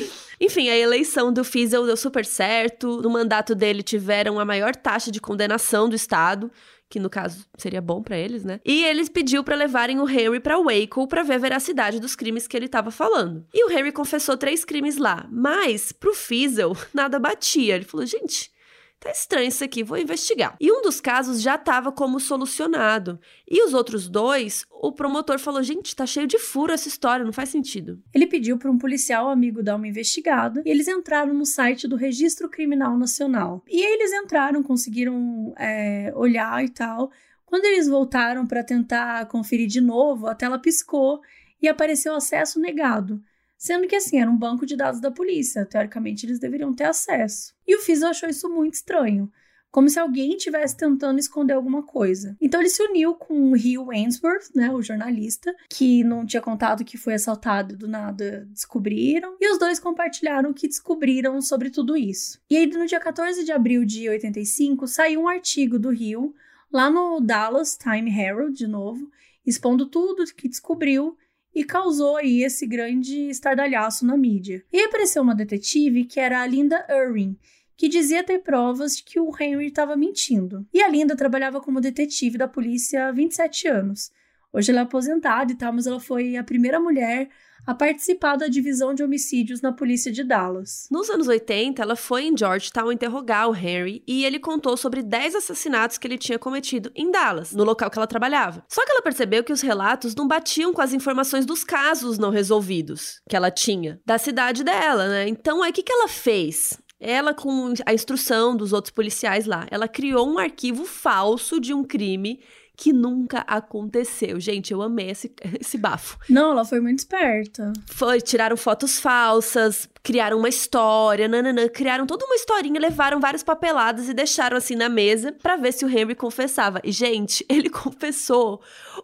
[0.37, 3.01] Enfim, a eleição do Fiesel deu super certo.
[3.01, 6.51] No mandato dele tiveram a maior taxa de condenação do estado,
[6.89, 8.59] que no caso seria bom para eles, né?
[8.65, 12.47] E eles pediu para levarem o Henry para Waco para ver a veracidade dos crimes
[12.47, 13.45] que ele estava falando.
[13.53, 17.75] E o Henry confessou três crimes lá, mas pro Fiesel nada batia.
[17.75, 18.51] Ele falou: "Gente,
[18.99, 20.57] Tá estranho isso aqui, vou investigar.
[20.59, 23.17] E um dos casos já estava como solucionado.
[23.49, 27.31] E os outros dois, o promotor falou: gente, tá cheio de furo essa história, não
[27.31, 28.01] faz sentido.
[28.13, 31.95] Ele pediu para um policial amigo dar uma investigada e eles entraram no site do
[31.95, 33.63] Registro Criminal Nacional.
[33.69, 37.09] E eles entraram, conseguiram é, olhar e tal.
[37.45, 41.21] Quando eles voltaram para tentar conferir de novo, a tela piscou
[41.61, 43.21] e apareceu acesso negado.
[43.59, 45.65] Sendo que, assim, era um banco de dados da polícia.
[45.65, 47.53] Teoricamente, eles deveriam ter acesso.
[47.67, 49.29] E o Fiesel achou isso muito estranho.
[49.69, 52.37] Como se alguém estivesse tentando esconder alguma coisa.
[52.41, 56.85] Então ele se uniu com o Hugh Wainsworth, né, o jornalista, que não tinha contado
[56.85, 59.35] que foi assaltado do nada descobriram.
[59.39, 62.39] E os dois compartilharam o que descobriram sobre tudo isso.
[62.49, 66.33] E aí, no dia 14 de abril de 85, saiu um artigo do Rio
[66.71, 69.11] lá no Dallas Time Herald, de novo,
[69.45, 71.17] expondo tudo que descobriu
[71.53, 74.63] e causou aí esse grande estardalhaço na mídia.
[74.71, 77.37] E apareceu uma detetive que era a Linda Irving,
[77.75, 80.65] que dizia ter provas de que o Henry estava mentindo.
[80.73, 84.11] E a Linda trabalhava como detetive da polícia há 27 anos.
[84.51, 87.29] Hoje ela é aposentada e tal, mas ela foi a primeira mulher
[87.65, 90.87] a participar da divisão de homicídios na polícia de Dallas.
[90.89, 95.35] Nos anos 80, ela foi em Georgetown interrogar o Henry e ele contou sobre 10
[95.35, 98.63] assassinatos que ele tinha cometido em Dallas, no local que ela trabalhava.
[98.67, 102.29] Só que ela percebeu que os relatos não batiam com as informações dos casos não
[102.29, 105.27] resolvidos que ela tinha da cidade dela, né?
[105.27, 106.77] Então, aí o que, que ela fez?
[106.99, 111.83] Ela, com a instrução dos outros policiais lá, ela criou um arquivo falso de um
[111.83, 112.41] crime
[112.79, 114.39] que nunca aconteceu.
[114.39, 116.17] Gente, eu amei esse, esse bafo.
[116.29, 117.73] Não, ela foi muito esperta.
[117.87, 124.07] Foi, tiraram fotos falsas, criaram uma história, nananã, criaram toda uma historinha, levaram várias papeladas
[124.07, 126.79] e deixaram assim na mesa para ver se o Henry confessava.
[126.81, 128.61] E, gente, ele confessou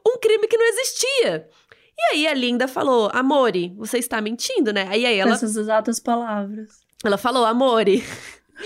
[0.07, 1.45] um crime que não existia.
[1.97, 4.87] E aí a Linda falou: Amore, você está mentindo, né?
[4.89, 5.33] Aí, aí ela.
[5.33, 6.79] Essas exatas palavras.
[7.03, 8.05] Ela falou: Amore.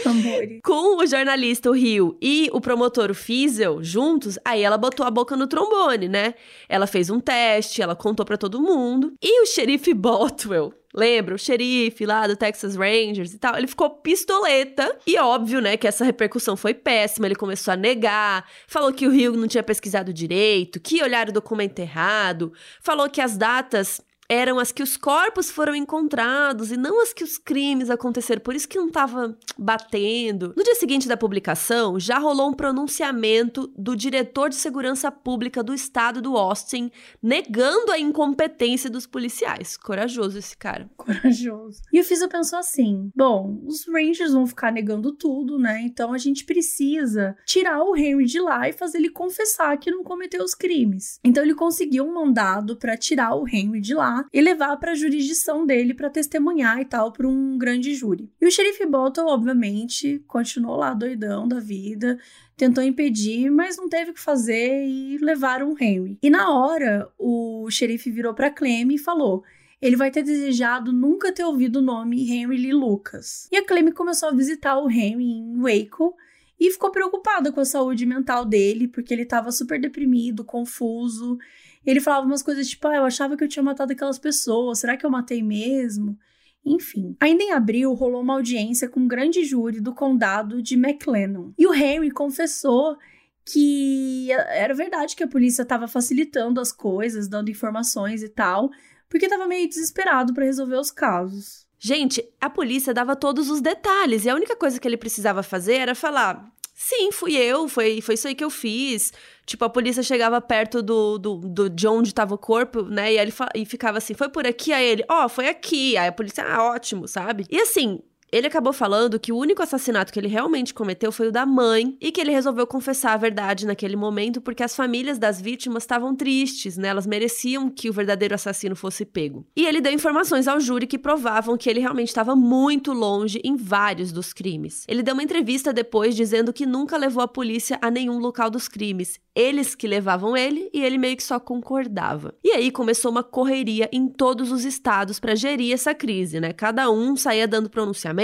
[0.05, 0.61] Amore.
[0.63, 5.11] Com o jornalista o Rio e o promotor o Fiesel juntos, aí ela botou a
[5.11, 6.33] boca no trombone, né?
[6.67, 9.13] Ela fez um teste, ela contou para todo mundo.
[9.21, 11.35] E o xerife Botwell, Lembra?
[11.35, 13.55] O xerife lá do Texas Rangers e tal.
[13.55, 14.97] Ele ficou pistoleta.
[15.05, 17.27] E óbvio, né, que essa repercussão foi péssima.
[17.27, 18.49] Ele começou a negar.
[18.67, 22.51] Falou que o Rio não tinha pesquisado direito, que olharam o documento errado.
[22.81, 27.23] Falou que as datas eram as que os corpos foram encontrados e não as que
[27.23, 30.53] os crimes aconteceram, por isso que não estava batendo.
[30.55, 35.73] No dia seguinte da publicação, já rolou um pronunciamento do diretor de segurança pública do
[35.73, 39.75] estado do Austin, negando a incompetência dos policiais.
[39.75, 40.87] Corajoso esse cara.
[40.95, 41.81] Corajoso.
[41.91, 45.81] E o Fisa pensou assim: bom, os Rangers vão ficar negando tudo, né?
[45.81, 50.03] Então a gente precisa tirar o Henry de lá e fazer ele confessar que não
[50.03, 51.19] cometeu os crimes.
[51.23, 53.95] Então ele conseguiu um mandado para tirar o Henry de
[54.33, 58.31] e levar para a jurisdição dele para testemunhar e tal para um grande júri.
[58.41, 62.17] E o xerife Bolton, obviamente, continuou lá doidão da vida,
[62.57, 66.17] tentou impedir, mas não teve o que fazer e levaram o Henry.
[66.21, 69.43] E na hora, o xerife virou para Clem e falou:
[69.81, 73.47] ele vai ter desejado nunca ter ouvido o nome Henry Lee Lucas.
[73.51, 76.15] E a Clem começou a visitar o Henry em Waco
[76.59, 81.37] e ficou preocupada com a saúde mental dele, porque ele estava super deprimido, confuso
[81.85, 84.97] ele falava umas coisas tipo, ah, eu achava que eu tinha matado aquelas pessoas, será
[84.97, 86.17] que eu matei mesmo?
[86.65, 91.53] Enfim, ainda em abril rolou uma audiência com um grande júri do condado de McLennan.
[91.57, 92.97] E o Henry confessou
[93.45, 98.69] que era verdade que a polícia estava facilitando as coisas, dando informações e tal,
[99.09, 101.65] porque estava meio desesperado para resolver os casos.
[101.79, 105.75] Gente, a polícia dava todos os detalhes e a única coisa que ele precisava fazer
[105.75, 109.11] era falar: Sim, fui eu, foi, foi isso aí que eu fiz.
[109.45, 113.11] Tipo, a polícia chegava perto do, do, do de onde tava o corpo, né?
[113.13, 114.71] E ele e ficava assim, foi por aqui?
[114.71, 115.97] Aí ele, ó, oh, foi aqui.
[115.97, 117.45] Aí a polícia, ah, ótimo, sabe?
[117.49, 117.99] E assim,
[118.31, 121.97] ele acabou falando que o único assassinato que ele realmente cometeu foi o da mãe
[121.99, 126.15] e que ele resolveu confessar a verdade naquele momento porque as famílias das vítimas estavam
[126.15, 126.89] tristes, né?
[126.89, 129.45] Elas mereciam que o verdadeiro assassino fosse pego.
[129.55, 133.55] E ele deu informações ao júri que provavam que ele realmente estava muito longe em
[133.55, 134.83] vários dos crimes.
[134.87, 138.67] Ele deu uma entrevista depois dizendo que nunca levou a polícia a nenhum local dos
[138.67, 139.19] crimes.
[139.35, 142.35] Eles que levavam ele e ele meio que só concordava.
[142.43, 146.51] E aí começou uma correria em todos os estados para gerir essa crise, né?
[146.53, 148.19] Cada um saía dando pronunciamento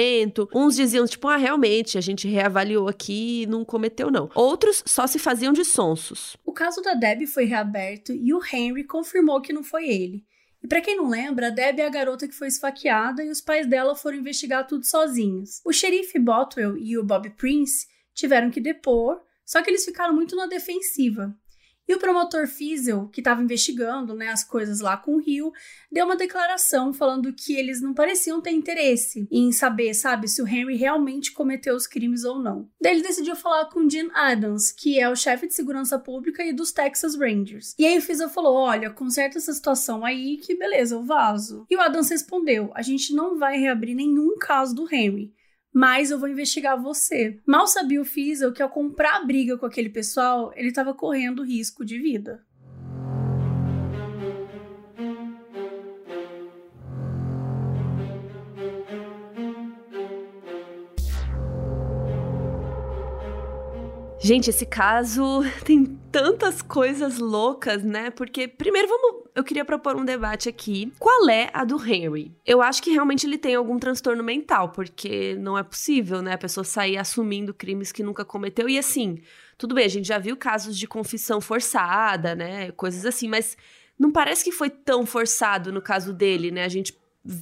[0.54, 4.30] Uns diziam, tipo, ah, realmente, a gente reavaliou aqui e não cometeu, não.
[4.36, 6.38] Outros só se faziam de sonsos.
[6.46, 10.24] O caso da Debbie foi reaberto e o Henry confirmou que não foi ele.
[10.64, 13.68] E para quem não lembra, a é a garota que foi esfaqueada e os pais
[13.68, 15.62] dela foram investigar tudo sozinhos.
[15.64, 20.36] O xerife Botwell e o Bob Prince tiveram que depor, só que eles ficaram muito
[20.36, 21.36] na defensiva.
[21.88, 25.52] E o promotor Fiesel, que estava investigando né, as coisas lá com o Rio,
[25.92, 30.48] deu uma declaração falando que eles não pareciam ter interesse em saber, sabe, se o
[30.48, 32.68] Henry realmente cometeu os crimes ou não.
[32.82, 36.54] Daí ele decidiu falar com Gene Adams, que é o chefe de segurança pública e
[36.54, 37.76] dos Texas Rangers.
[37.78, 41.68] E aí o Fiesel falou: olha, conserta essa situação aí que beleza, eu vazo.
[41.70, 45.35] E o Adams respondeu: a gente não vai reabrir nenhum caso do Henry
[45.76, 47.38] mas eu vou investigar você.
[47.46, 51.44] Mal sabia o Fiesel que ao comprar a briga com aquele pessoal, ele estava correndo
[51.44, 52.42] risco de vida.
[64.18, 68.12] Gente, esse caso tem tantas coisas loucas, né?
[68.12, 69.25] Porque, primeiro, vamos.
[69.36, 70.94] Eu queria propor um debate aqui.
[70.98, 72.34] Qual é a do Henry?
[72.46, 76.34] Eu acho que realmente ele tem algum transtorno mental, porque não é possível, né?
[76.34, 78.70] A pessoa sair assumindo crimes que nunca cometeu.
[78.70, 79.20] E assim,
[79.58, 82.72] tudo bem, a gente já viu casos de confissão forçada, né?
[82.72, 83.58] Coisas assim, mas
[84.00, 86.64] não parece que foi tão forçado no caso dele, né?
[86.64, 86.98] A gente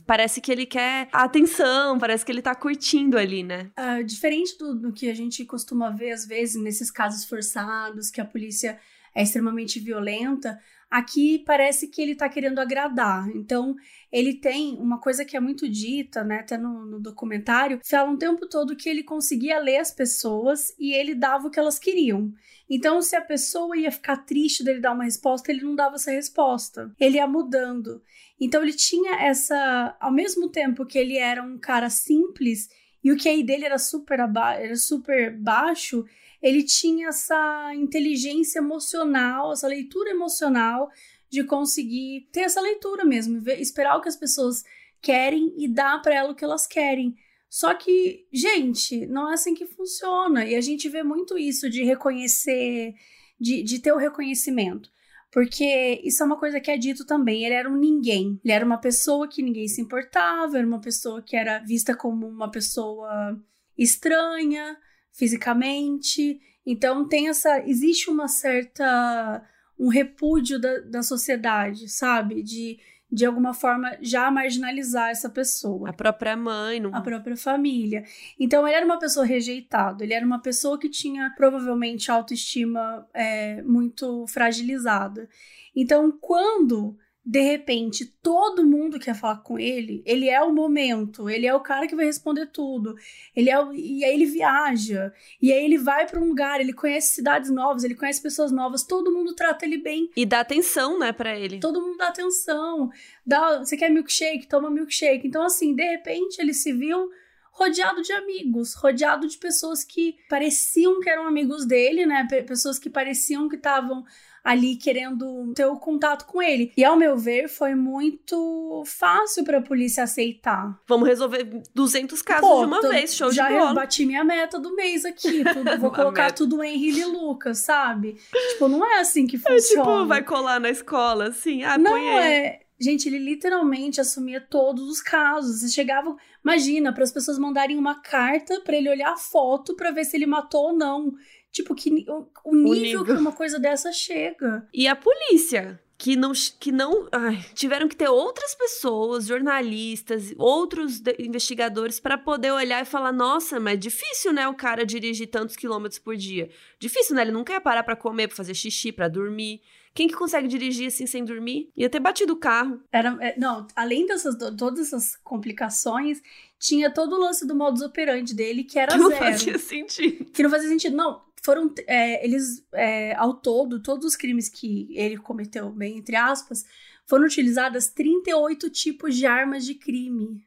[0.07, 3.69] parece que ele quer atenção, parece que ele tá curtindo ali, né?
[3.77, 8.19] Uh, diferente do, do que a gente costuma ver, às vezes, nesses casos forçados, que
[8.19, 8.79] a polícia
[9.13, 10.59] é extremamente violenta,
[10.89, 13.27] aqui parece que ele tá querendo agradar.
[13.35, 13.75] Então,
[14.11, 18.17] ele tem uma coisa que é muito dita, né, até no, no documentário, fala um
[18.17, 22.31] tempo todo que ele conseguia ler as pessoas e ele dava o que elas queriam.
[22.69, 26.11] Então, se a pessoa ia ficar triste dele dar uma resposta, ele não dava essa
[26.11, 26.91] resposta.
[26.99, 28.01] Ele ia mudando.
[28.39, 32.67] Então ele tinha essa, ao mesmo tempo que ele era um cara simples
[33.03, 36.05] e o QI dele era super era super baixo,
[36.43, 40.91] ele tinha essa inteligência emocional, essa leitura emocional
[41.29, 44.61] de conseguir ter essa leitura mesmo, ver, esperar o que as pessoas
[45.01, 47.15] querem e dar para ela o que elas querem.
[47.49, 50.45] Só que, gente, não é assim que funciona.
[50.45, 52.93] E a gente vê muito isso de reconhecer,
[53.39, 54.91] de, de ter o reconhecimento.
[55.31, 57.45] Porque isso é uma coisa que é dito também.
[57.45, 58.39] Ele era um ninguém.
[58.43, 62.27] Ele era uma pessoa que ninguém se importava, era uma pessoa que era vista como
[62.27, 63.39] uma pessoa
[63.77, 64.77] estranha
[65.13, 66.41] fisicamente.
[66.65, 67.63] Então tem essa.
[67.65, 69.41] Existe uma certa.
[69.79, 72.43] um repúdio da, da sociedade, sabe?
[72.43, 72.77] De
[73.13, 75.89] de alguma forma já marginalizar essa pessoa.
[75.89, 76.95] A própria mãe, não...
[76.95, 78.03] a própria família.
[78.39, 83.61] Então ele era uma pessoa rejeitada, ele era uma pessoa que tinha provavelmente autoestima é,
[83.61, 85.29] muito fragilizada.
[85.75, 91.47] Então quando de repente todo mundo quer falar com ele, ele é o momento, ele
[91.47, 92.95] é o cara que vai responder tudo.
[93.33, 96.73] Ele é o, e aí ele viaja, e aí ele vai para um lugar, ele
[96.73, 100.99] conhece cidades novas, ele conhece pessoas novas, todo mundo trata ele bem e dá atenção,
[100.99, 101.59] né, para ele.
[101.59, 102.89] Todo mundo dá atenção.
[103.25, 104.47] Dá, você quer milkshake?
[104.47, 105.25] Toma milkshake.
[105.25, 107.09] Então assim, de repente ele se viu
[107.53, 112.27] rodeado de amigos, rodeado de pessoas que pareciam que eram amigos dele, né?
[112.45, 114.03] Pessoas que pareciam que estavam
[114.43, 116.73] ali querendo ter o contato com ele.
[116.75, 120.77] E ao meu ver, foi muito fácil para a polícia aceitar.
[120.85, 123.67] Vamos resolver 200 casos Pô, de uma vez, show já de bola.
[123.67, 126.35] Já bati minha meta do mês aqui, tudo, vou colocar meta.
[126.35, 128.17] tudo em Henry e Lucas, sabe?
[128.51, 129.53] Tipo, não é assim que funciona.
[129.63, 132.59] É tipo, vai colar na escola, assim, ah, Não é...
[132.79, 135.61] Gente, ele literalmente assumia todos os casos.
[135.61, 139.91] Você chegava, imagina, para as pessoas mandarem uma carta para ele olhar a foto para
[139.91, 141.13] ver se ele matou ou não.
[141.53, 144.67] Tipo, que, o, o, nível, o nível que uma coisa dessa chega.
[144.73, 150.99] E a polícia, que não, que não ai, tiveram que ter outras pessoas, jornalistas, outros
[151.19, 155.55] investigadores para poder olhar e falar: nossa, mas é difícil, né, o cara dirigir tantos
[155.55, 156.49] quilômetros por dia.
[156.79, 157.21] Difícil, né?
[157.21, 159.61] Ele não quer parar para comer, para fazer xixi, para dormir.
[159.93, 161.69] Quem que consegue dirigir assim sem dormir?
[161.75, 162.81] Ia ter batido o carro.
[162.91, 166.21] Era, é, não, além dessas todas essas complicações,
[166.59, 169.23] tinha todo o lance do modus operandi dele que era que não zero.
[169.23, 170.25] fazia sentido.
[170.31, 170.95] Que não fazia sentido.
[170.95, 176.15] Não, foram é, eles é, ao todo todos os crimes que ele cometeu bem entre
[176.15, 176.65] aspas
[177.05, 180.41] foram utilizadas 38 tipos de armas de crime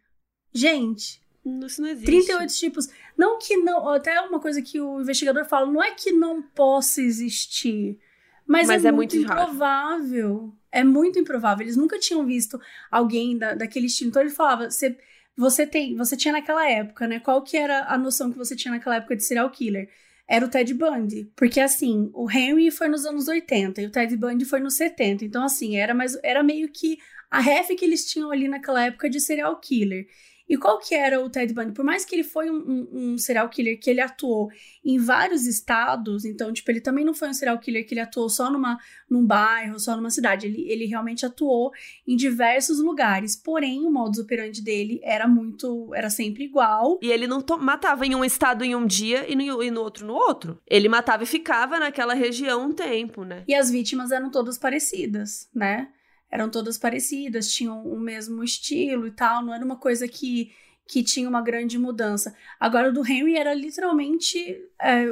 [0.52, 5.44] gente isso não existe 38 tipos não que não até uma coisa que o investigador
[5.44, 7.98] fala não é que não possa existir
[8.46, 13.36] mas, mas é, é, muito, muito improvável é muito improvável eles nunca tinham visto alguém
[13.36, 14.96] da, daquele estilo então ele falava você
[15.36, 18.72] você tem você tinha naquela época né qual que era a noção que você tinha
[18.72, 19.88] naquela época de serial killer
[20.28, 21.30] era o Ted Bundy.
[21.36, 25.24] Porque, assim, o Henry foi nos anos 80 e o Ted Bundy foi nos 70.
[25.24, 26.98] Então, assim, era, mais, era meio que
[27.30, 30.06] a ref que eles tinham ali naquela época de serial killer.
[30.48, 31.72] E qual que era o Ted Bundy?
[31.72, 34.48] Por mais que ele foi um, um, um, serial killer que ele atuou
[34.84, 38.28] em vários estados, então, tipo, ele também não foi um serial killer que ele atuou
[38.28, 38.78] só numa,
[39.10, 40.46] num bairro, só numa cidade.
[40.46, 41.72] Ele, ele realmente atuou
[42.06, 43.34] em diversos lugares.
[43.34, 45.92] Porém, o modus operandi dele era muito.
[45.94, 46.98] era sempre igual.
[47.02, 50.06] E ele não matava em um estado em um dia e no, e no outro
[50.06, 50.60] no outro.
[50.66, 53.42] Ele matava e ficava naquela região um tempo, né?
[53.48, 55.88] E as vítimas eram todas parecidas, né?
[56.30, 60.52] Eram todas parecidas, tinham o mesmo estilo e tal, não era uma coisa que,
[60.86, 62.34] que tinha uma grande mudança.
[62.58, 64.38] Agora, o do Henry era literalmente
[64.80, 65.06] é,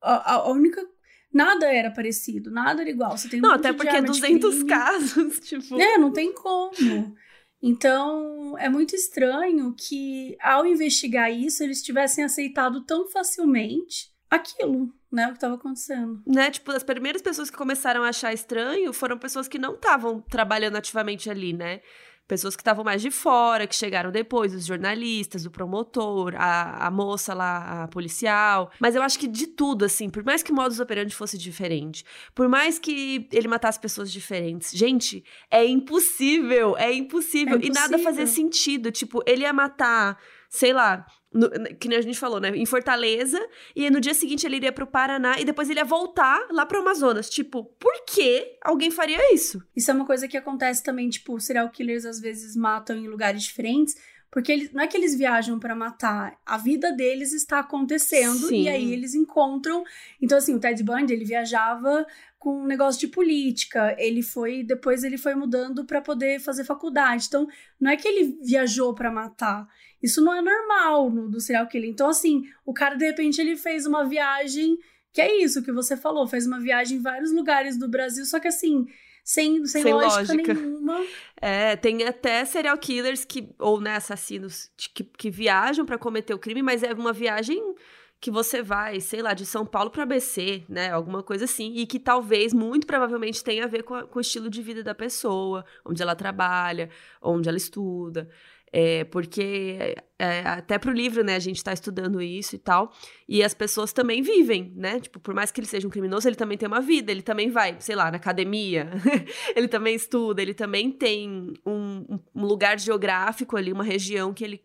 [0.00, 0.86] a, a, única.
[1.32, 3.16] Nada era parecido, nada era igual.
[3.16, 5.80] Você tem um não, até porque é 200 casos, tipo.
[5.80, 7.16] É, não tem como.
[7.62, 15.26] Então, é muito estranho que, ao investigar isso, eles tivessem aceitado tão facilmente aquilo né,
[15.26, 16.22] o que estava acontecendo.
[16.26, 20.20] Né, tipo, as primeiras pessoas que começaram a achar estranho foram pessoas que não estavam
[20.22, 21.80] trabalhando ativamente ali, né?
[22.26, 26.90] Pessoas que estavam mais de fora, que chegaram depois, os jornalistas, o promotor, a, a
[26.90, 28.70] moça lá, a policial.
[28.80, 32.04] Mas eu acho que de tudo, assim, por mais que o modus operandi fosse diferente,
[32.34, 37.54] por mais que ele matasse pessoas diferentes, gente, é impossível, é impossível.
[37.54, 37.60] É impossível.
[37.60, 38.90] E nada fazia sentido.
[38.90, 40.16] Tipo, ele ia matar,
[40.48, 42.50] sei lá, no, que nem a gente falou, né?
[42.50, 43.40] Em Fortaleza,
[43.74, 46.80] e no dia seguinte ele iria pro Paraná e depois ele ia voltar lá pro
[46.80, 47.28] Amazonas.
[47.30, 49.62] Tipo, por que alguém faria isso?
[49.74, 53.42] Isso é uma coisa que acontece também, tipo, serial killers às vezes matam em lugares
[53.42, 53.96] diferentes,
[54.32, 58.62] porque eles, não é que eles viajam para matar, a vida deles está acontecendo Sim.
[58.62, 59.84] e aí eles encontram.
[60.22, 62.06] Então, assim, o Ted Bundy, ele viajava
[62.38, 64.62] com um negócio de política, ele foi.
[64.64, 67.26] Depois ele foi mudando para poder fazer faculdade.
[67.28, 67.46] Então,
[67.78, 69.68] não é que ele viajou para matar.
[70.02, 71.90] Isso não é normal no, do serial killer.
[71.90, 74.78] Então, assim, o cara, de repente, ele fez uma viagem,
[75.12, 78.40] que é isso que você falou, fez uma viagem em vários lugares do Brasil, só
[78.40, 78.86] que assim,
[79.24, 81.00] sem, sem, sem lógica, lógica, nenhuma.
[81.40, 86.38] É, tem até serial killers que, ou né, assassinos que, que viajam para cometer o
[86.38, 87.74] crime, mas é uma viagem
[88.20, 90.92] que você vai, sei lá, de São Paulo para ABC, né?
[90.92, 94.22] Alguma coisa assim, e que talvez, muito provavelmente, tenha a ver com, a, com o
[94.22, 96.88] estilo de vida da pessoa, onde ela trabalha,
[97.20, 98.30] onde ela estuda.
[98.74, 102.90] É, porque é, até pro livro, né, a gente está estudando isso e tal,
[103.28, 104.98] e as pessoas também vivem, né?
[104.98, 107.50] Tipo, por mais que ele seja um criminoso, ele também tem uma vida, ele também
[107.50, 108.88] vai, sei lá, na academia,
[109.54, 114.64] ele também estuda, ele também tem um, um lugar geográfico ali, uma região que ele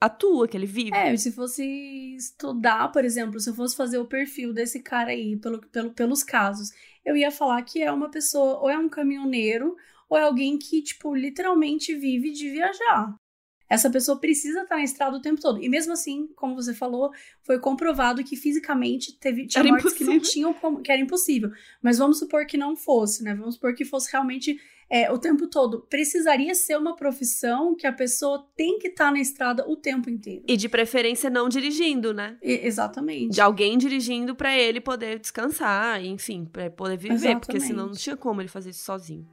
[0.00, 0.96] atua, que ele vive.
[0.96, 1.62] É, se fosse
[2.16, 6.24] estudar, por exemplo, se eu fosse fazer o perfil desse cara aí, pelo, pelo, pelos
[6.24, 6.70] casos,
[7.04, 9.76] eu ia falar que é uma pessoa, ou é um caminhoneiro,
[10.08, 13.14] ou é alguém que, tipo, literalmente vive de viajar.
[13.68, 15.62] Essa pessoa precisa estar na estrada o tempo todo.
[15.62, 17.10] E mesmo assim, como você falou,
[17.42, 20.06] foi comprovado que fisicamente teve, tinha mortes impossível.
[20.06, 21.50] que não tinham como, que era impossível.
[21.82, 23.34] Mas vamos supor que não fosse, né?
[23.34, 24.58] Vamos supor que fosse realmente
[24.88, 25.80] é, o tempo todo.
[25.88, 30.44] Precisaria ser uma profissão que a pessoa tem que estar na estrada o tempo inteiro.
[30.46, 32.36] E de preferência não dirigindo, né?
[32.42, 33.30] E, exatamente.
[33.30, 37.46] De alguém dirigindo para ele poder descansar, enfim, para poder viver, exatamente.
[37.46, 39.26] porque senão não tinha como ele fazer isso sozinho.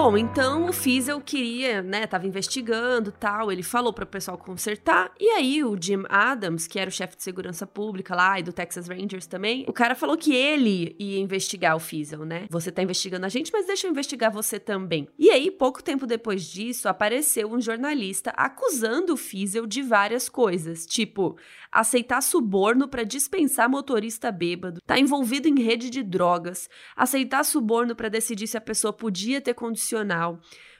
[0.00, 5.10] Bom, então o Fiesel queria, né, tava investigando tal, ele falou para o pessoal consertar,
[5.18, 8.52] e aí o Jim Adams, que era o chefe de segurança pública lá e do
[8.52, 12.46] Texas Rangers também, o cara falou que ele ia investigar o Fiesel, né?
[12.48, 15.08] Você tá investigando a gente, mas deixa eu investigar você também.
[15.18, 20.86] E aí, pouco tempo depois disso, apareceu um jornalista acusando o Fiesel de várias coisas,
[20.86, 21.36] tipo,
[21.70, 28.08] aceitar suborno para dispensar motorista bêbado, tá envolvido em rede de drogas, aceitar suborno para
[28.08, 29.78] decidir se a pessoa podia ter condições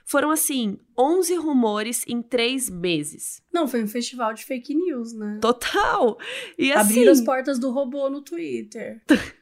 [0.05, 3.43] foram, assim, 11 rumores em três meses.
[3.53, 5.37] Não, foi um festival de fake news, né?
[5.39, 6.17] Total!
[6.57, 6.93] E assim...
[6.93, 9.01] Abriram as portas do robô no Twitter.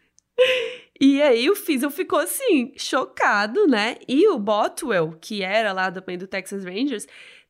[0.99, 3.97] E aí o Fizzle ficou assim, chocado, né?
[4.07, 7.07] E o Botwell, que era lá também do Texas Rangers,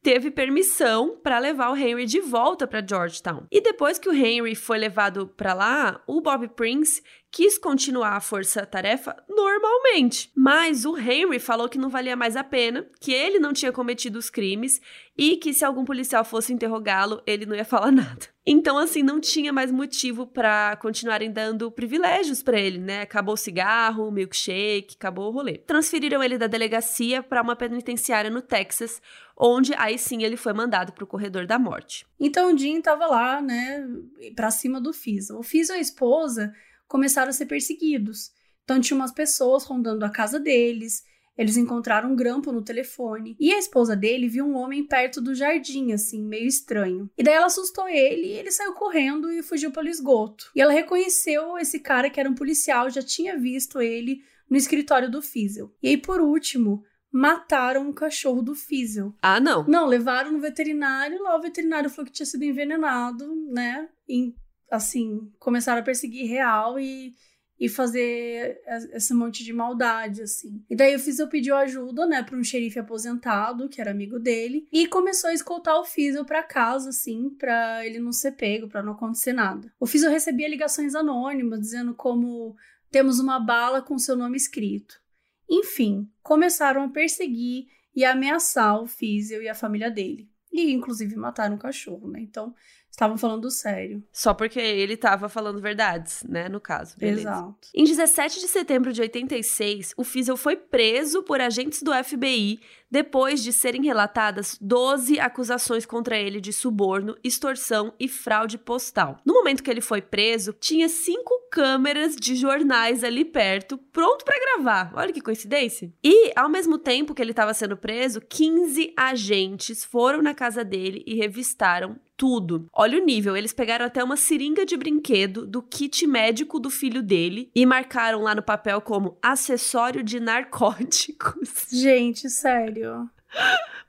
[0.07, 3.45] teve permissão para levar o Henry de volta para Georgetown.
[3.51, 8.21] E depois que o Henry foi levado para lá, o Bob Prince quis continuar a
[8.21, 13.53] força-tarefa normalmente, mas o Henry falou que não valia mais a pena, que ele não
[13.53, 14.81] tinha cometido os crimes
[15.17, 18.27] e que se algum policial fosse interrogá-lo, ele não ia falar nada.
[18.49, 23.01] Então, assim, não tinha mais motivo para continuarem dando privilégios para ele, né?
[23.01, 25.57] Acabou o cigarro, o milkshake, acabou o rolê.
[25.57, 29.01] Transferiram ele da delegacia para uma penitenciária no Texas,
[29.37, 32.07] onde aí sim ele foi mandado para o corredor da morte.
[32.17, 33.85] Então o Jim tava lá, né,
[34.33, 35.37] para cima do Fizzle.
[35.37, 36.53] O Fizzle e a esposa
[36.87, 38.31] começaram a ser perseguidos.
[38.63, 41.03] Então tinha umas pessoas rondando a casa deles,
[41.37, 45.35] Eles encontraram um grampo no telefone e a esposa dele viu um homem perto do
[45.35, 47.09] jardim, assim, meio estranho.
[47.15, 50.49] E daí ela assustou ele e ele saiu correndo e fugiu pelo esgoto.
[50.55, 55.11] E ela reconheceu esse cara que era um policial, já tinha visto ele no escritório
[55.11, 55.71] do Fiesel.
[55.83, 56.81] E aí, por último,
[57.11, 59.13] mataram um cachorro do Fiesel.
[59.21, 59.63] Ah, não.
[59.67, 63.87] Não, levaram no veterinário, lá o veterinário falou que tinha sido envenenado, né?
[64.09, 64.33] E,
[64.71, 67.13] assim, começaram a perseguir real e
[67.59, 68.61] e fazer
[68.93, 70.63] esse monte de maldade, assim.
[70.69, 74.67] E daí o Fiesel pediu ajuda, né, para um xerife aposentado, que era amigo dele,
[74.71, 78.83] e começou a escoltar o Fiesel para casa, assim, para ele não ser pego, para
[78.83, 79.73] não acontecer nada.
[79.79, 82.55] O Fiesel recebia ligações anônimas dizendo como
[82.91, 85.01] temos uma bala com seu nome escrito.
[85.49, 90.29] Enfim, começaram a perseguir e ameaçar o Fiesel e a família dele.
[90.51, 92.19] E inclusive mataram um cachorro, né?
[92.21, 92.53] Então,
[92.89, 94.03] estavam falando sério.
[94.11, 96.97] Só porque ele estava falando verdades, né, no caso.
[96.97, 97.29] Beleza.
[97.29, 97.67] Exato.
[97.73, 102.59] Em 17 de setembro de 86, o Fiesel foi preso por agentes do FBI
[102.89, 109.19] depois de serem relatadas 12 acusações contra ele de suborno, extorsão e fraude postal.
[109.25, 114.39] No momento que ele foi preso, tinha cinco câmeras de jornais ali perto, pronto para
[114.39, 114.91] gravar.
[114.95, 115.93] Olha que coincidência.
[116.03, 121.03] E, ao mesmo tempo que ele estava sendo preso, 15 agentes foram na casa dele
[121.05, 122.67] e revistaram tudo.
[122.73, 127.03] Olha o nível, eles pegaram até uma seringa de brinquedo do kit médico do filho
[127.03, 131.67] dele e marcaram lá no papel como acessório de narcóticos.
[131.71, 133.07] Gente, sério.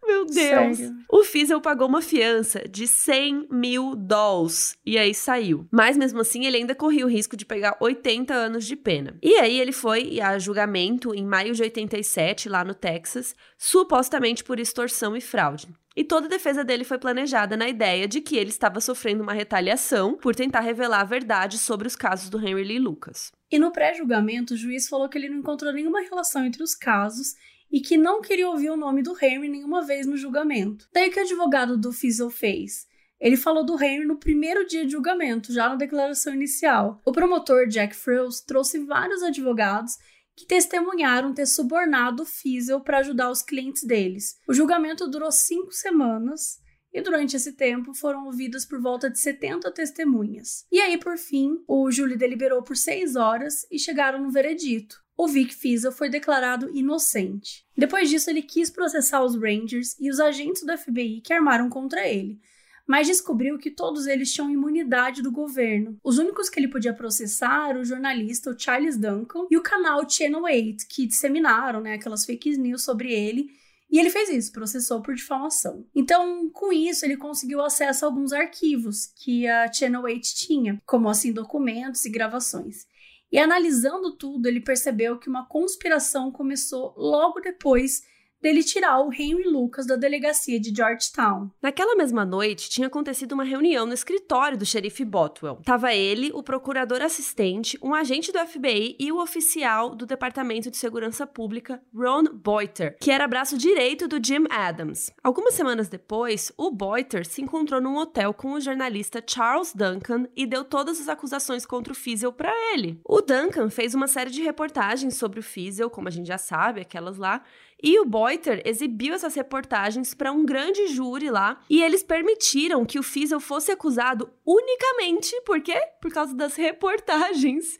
[0.06, 0.78] Meu Deus.
[0.78, 0.96] Sério?
[1.08, 5.66] O Fiesel pagou uma fiança de 100 mil dólares e aí saiu.
[5.70, 9.16] Mas mesmo assim, ele ainda corria o risco de pegar 80 anos de pena.
[9.22, 14.58] E aí ele foi a julgamento em maio de 87, lá no Texas, supostamente por
[14.58, 15.68] extorsão e fraude.
[15.98, 19.32] E toda a defesa dele foi planejada na ideia de que ele estava sofrendo uma
[19.32, 23.32] retaliação por tentar revelar a verdade sobre os casos do Henry Lee Lucas.
[23.50, 27.34] E no pré-julgamento, o juiz falou que ele não encontrou nenhuma relação entre os casos
[27.68, 30.88] e que não queria ouvir o nome do Henry nenhuma vez no julgamento.
[30.92, 32.86] Daí que o advogado do Fiesel fez.
[33.18, 37.02] Ele falou do Henry no primeiro dia de julgamento, já na declaração inicial.
[37.04, 39.98] O promotor Jack Frills trouxe vários advogados
[40.38, 44.38] que testemunharam ter subornado o Fiesel para ajudar os clientes deles.
[44.46, 46.60] O julgamento durou cinco semanas
[46.92, 50.64] e durante esse tempo foram ouvidas por volta de 70 testemunhas.
[50.70, 55.26] E aí, por fim, o júri deliberou por seis horas e chegaram no veredito o
[55.26, 57.66] Vic Fiesel foi declarado inocente.
[57.76, 62.06] Depois disso, ele quis processar os Rangers e os agentes do FBI que armaram contra
[62.06, 62.40] ele,
[62.88, 65.98] mas descobriu que todos eles tinham imunidade do governo.
[66.02, 70.08] Os únicos que ele podia processar eram o jornalista o Charles Duncan e o canal
[70.08, 73.50] Channel 8, que disseminaram né, aquelas fake news sobre ele.
[73.90, 75.86] E ele fez isso, processou por difamação.
[75.94, 81.10] Então, com isso, ele conseguiu acesso a alguns arquivos que a Channel 8 tinha, como
[81.10, 82.86] assim documentos e gravações.
[83.30, 88.02] E analisando tudo, ele percebeu que uma conspiração começou logo depois
[88.40, 91.50] dele tirar o Henry Lucas da delegacia de Georgetown.
[91.60, 95.60] Naquela mesma noite, tinha acontecido uma reunião no escritório do xerife Botwell.
[95.64, 100.76] Tava ele, o procurador assistente, um agente do FBI e o oficial do Departamento de
[100.76, 105.12] Segurança Pública, Ron Boiter, que era braço direito do Jim Adams.
[105.22, 110.46] Algumas semanas depois, o Boiter se encontrou num hotel com o jornalista Charles Duncan e
[110.46, 113.00] deu todas as acusações contra o Fiesel para ele.
[113.04, 116.80] O Duncan fez uma série de reportagens sobre o Fiesel, como a gente já sabe,
[116.80, 117.42] aquelas lá,
[117.82, 122.98] e o Boiter exibiu essas reportagens para um grande júri lá e eles permitiram que
[122.98, 125.80] o Fiesel fosse acusado unicamente, por quê?
[126.00, 127.78] Por causa das reportagens.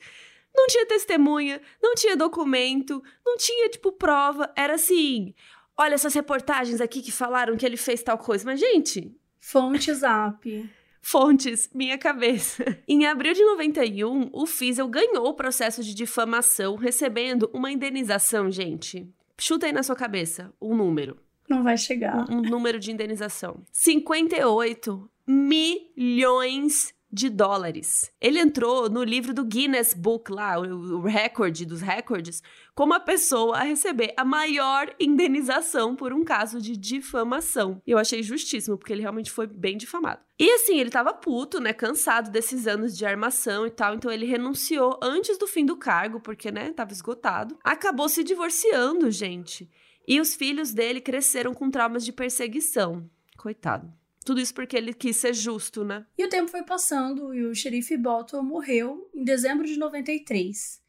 [0.55, 4.53] Não tinha testemunha, não tinha documento, não tinha, tipo, prova.
[4.57, 5.35] Era assim:
[5.77, 8.45] olha essas reportagens aqui que falaram que ele fez tal coisa.
[8.45, 9.15] Mas, gente.
[9.41, 10.71] Fonte Zap.
[11.01, 12.65] Fontes, minha cabeça.
[12.87, 19.09] Em abril de 91, o Fiesel ganhou o processo de difamação, recebendo uma indenização, gente,
[19.41, 21.17] Chuta aí na sua cabeça um número.
[21.49, 22.31] Não vai chegar.
[22.31, 23.63] Um, um número de indenização.
[23.73, 28.13] 58 milhões de dólares.
[28.21, 32.43] Ele entrou no livro do Guinness Book lá, o, recorde dos recordes,
[32.75, 37.81] como a pessoa a receber a maior indenização por um caso de difamação.
[37.87, 40.21] Eu achei justíssimo, porque ele realmente foi bem difamado.
[40.39, 44.27] E assim, ele tava puto, né, cansado desses anos de armação e tal, então ele
[44.27, 47.59] renunciou antes do fim do cargo, porque, né, tava esgotado.
[47.65, 49.69] Acabou se divorciando, gente.
[50.07, 53.09] E os filhos dele cresceram com traumas de perseguição.
[53.37, 53.93] Coitado.
[54.29, 56.05] Tudo isso porque ele quis ser justo, né?
[56.19, 60.83] E o tempo foi passando e o xerife Bolton morreu em dezembro de 93.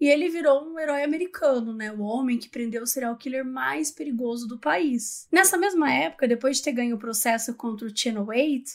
[0.00, 1.90] E ele virou um herói americano, né?
[1.90, 5.26] O homem que prendeu o serial killer mais perigoso do país.
[5.32, 8.70] Nessa mesma época, depois de ter ganho o processo contra o Channel 8,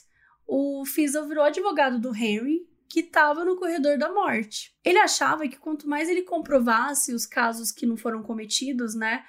[0.45, 4.75] o Fiesel virou advogado do Henry, que estava no corredor da morte.
[4.83, 9.23] Ele achava que quanto mais ele comprovasse os casos que não foram cometidos, né,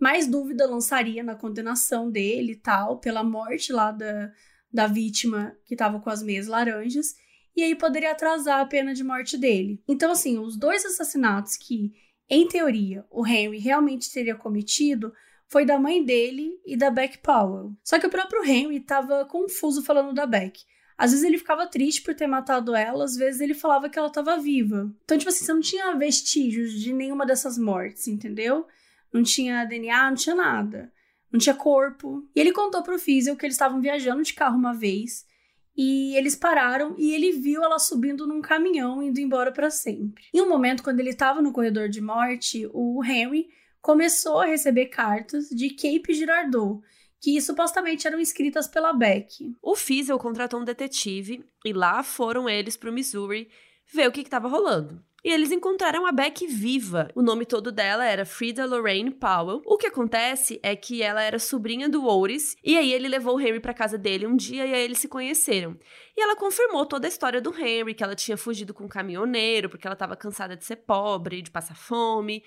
[0.00, 4.32] mais dúvida lançaria na condenação dele e tal, pela morte lá da,
[4.72, 7.14] da vítima que estava com as meias laranjas,
[7.54, 9.82] e aí poderia atrasar a pena de morte dele.
[9.86, 11.92] Então, assim, os dois assassinatos que,
[12.28, 15.12] em teoria, o Henry realmente teria cometido
[15.46, 17.72] foi da mãe dele e da Beck Powell.
[17.82, 20.60] Só que o próprio Henry estava confuso falando da Beck.
[20.96, 24.08] Às vezes ele ficava triste por ter matado ela, às vezes ele falava que ela
[24.08, 24.94] estava viva.
[25.02, 28.66] Então, tipo assim, você não tinha vestígios de nenhuma dessas mortes, entendeu?
[29.12, 30.92] Não tinha DNA, não tinha nada.
[31.32, 32.28] Não tinha corpo.
[32.34, 35.28] E ele contou pro Fiesel que eles estavam viajando de carro uma vez
[35.76, 40.24] e eles pararam e ele viu ela subindo num caminhão indo embora para sempre.
[40.34, 43.48] Em um momento, quando ele estava no corredor de morte, o Henry
[43.80, 46.84] começou a receber cartas de Cape Girardot,
[47.20, 49.54] que supostamente eram escritas pela Beck.
[49.62, 53.48] O Fiesel contratou um detetive e lá foram eles pro Missouri
[53.92, 55.02] ver o que estava rolando.
[55.24, 57.10] E eles encontraram a Beck viva.
[57.14, 59.60] O nome todo dela era Frida Lorraine Powell.
[59.66, 63.40] O que acontece é que ela era sobrinha do Oris, e aí ele levou o
[63.40, 65.76] Henry para casa dele um dia e aí eles se conheceram.
[66.16, 69.68] E ela confirmou toda a história do Henry, que ela tinha fugido com um caminhoneiro
[69.68, 72.42] porque ela estava cansada de ser pobre, de passar fome.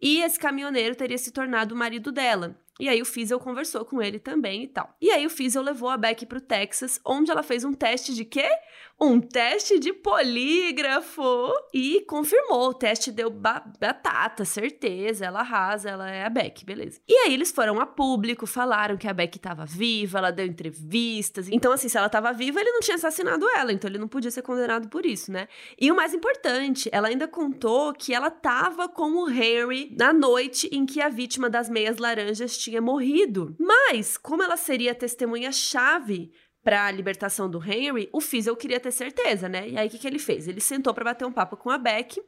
[0.00, 2.58] E esse caminhoneiro teria se tornado o marido dela.
[2.78, 4.94] E aí o Fiesel conversou com ele também e tal.
[5.00, 8.24] E aí o Fiesel levou a Beck pro Texas, onde ela fez um teste de
[8.24, 8.48] quê?
[8.98, 12.70] Um teste de polígrafo e confirmou.
[12.70, 15.26] O teste deu ba batata, certeza.
[15.26, 17.00] Ela arrasa, ela é a Beck, beleza.
[17.06, 21.48] E aí eles foram a público, falaram que a Beck estava viva, ela deu entrevistas.
[21.50, 24.30] Então, assim, se ela estava viva, ele não tinha assassinado ela, então ele não podia
[24.30, 25.48] ser condenado por isso, né?
[25.78, 30.68] E o mais importante, ela ainda contou que ela estava com o Harry na noite
[30.72, 33.54] em que a vítima das meias laranjas tinha morrido.
[33.58, 38.90] Mas, como ela seria a testemunha-chave para a libertação do Henry, o Fiesel queria ter
[38.90, 39.68] certeza, né?
[39.68, 40.48] E aí o que, que ele fez?
[40.48, 42.20] Ele sentou para bater um papo com a Beck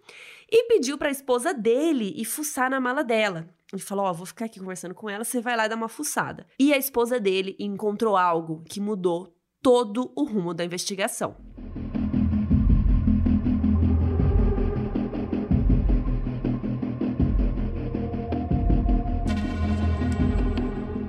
[0.51, 3.49] e pediu para a esposa dele ir fuçar na mala dela.
[3.73, 5.89] Ele falou: Ó, oh, vou ficar aqui conversando com ela, você vai lá dar uma
[5.89, 6.47] fuçada.
[6.59, 11.37] E a esposa dele encontrou algo que mudou todo o rumo da investigação.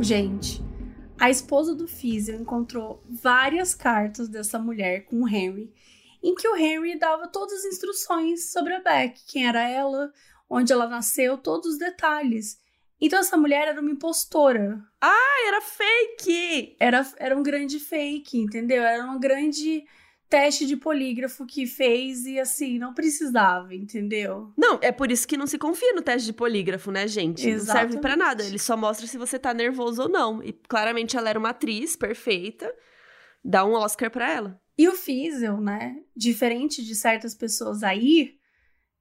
[0.10, 0.60] Gente,
[1.20, 5.72] a esposa do Fiesel encontrou várias cartas dessa mulher com o Henry,
[6.24, 10.12] em que o Henry dava todas as instruções sobre a Beck, quem era ela,
[10.50, 12.60] onde ela nasceu, todos os detalhes.
[13.00, 14.84] Então essa mulher era uma impostora.
[15.00, 16.76] Ah, era fake!
[16.80, 18.82] Era, era um grande fake, entendeu?
[18.82, 19.86] Era uma grande
[20.30, 24.54] teste de polígrafo que fez e assim, não precisava, entendeu?
[24.56, 27.50] Não, é por isso que não se confia no teste de polígrafo, né, gente?
[27.50, 27.68] Exatamente.
[27.68, 28.44] Não serve para nada.
[28.44, 30.44] Ele só mostra se você tá nervoso ou não.
[30.44, 32.72] E claramente ela era uma atriz perfeita.
[33.44, 34.62] Dá um Oscar para ela.
[34.78, 38.36] E o Fiesel, né, diferente de certas pessoas aí,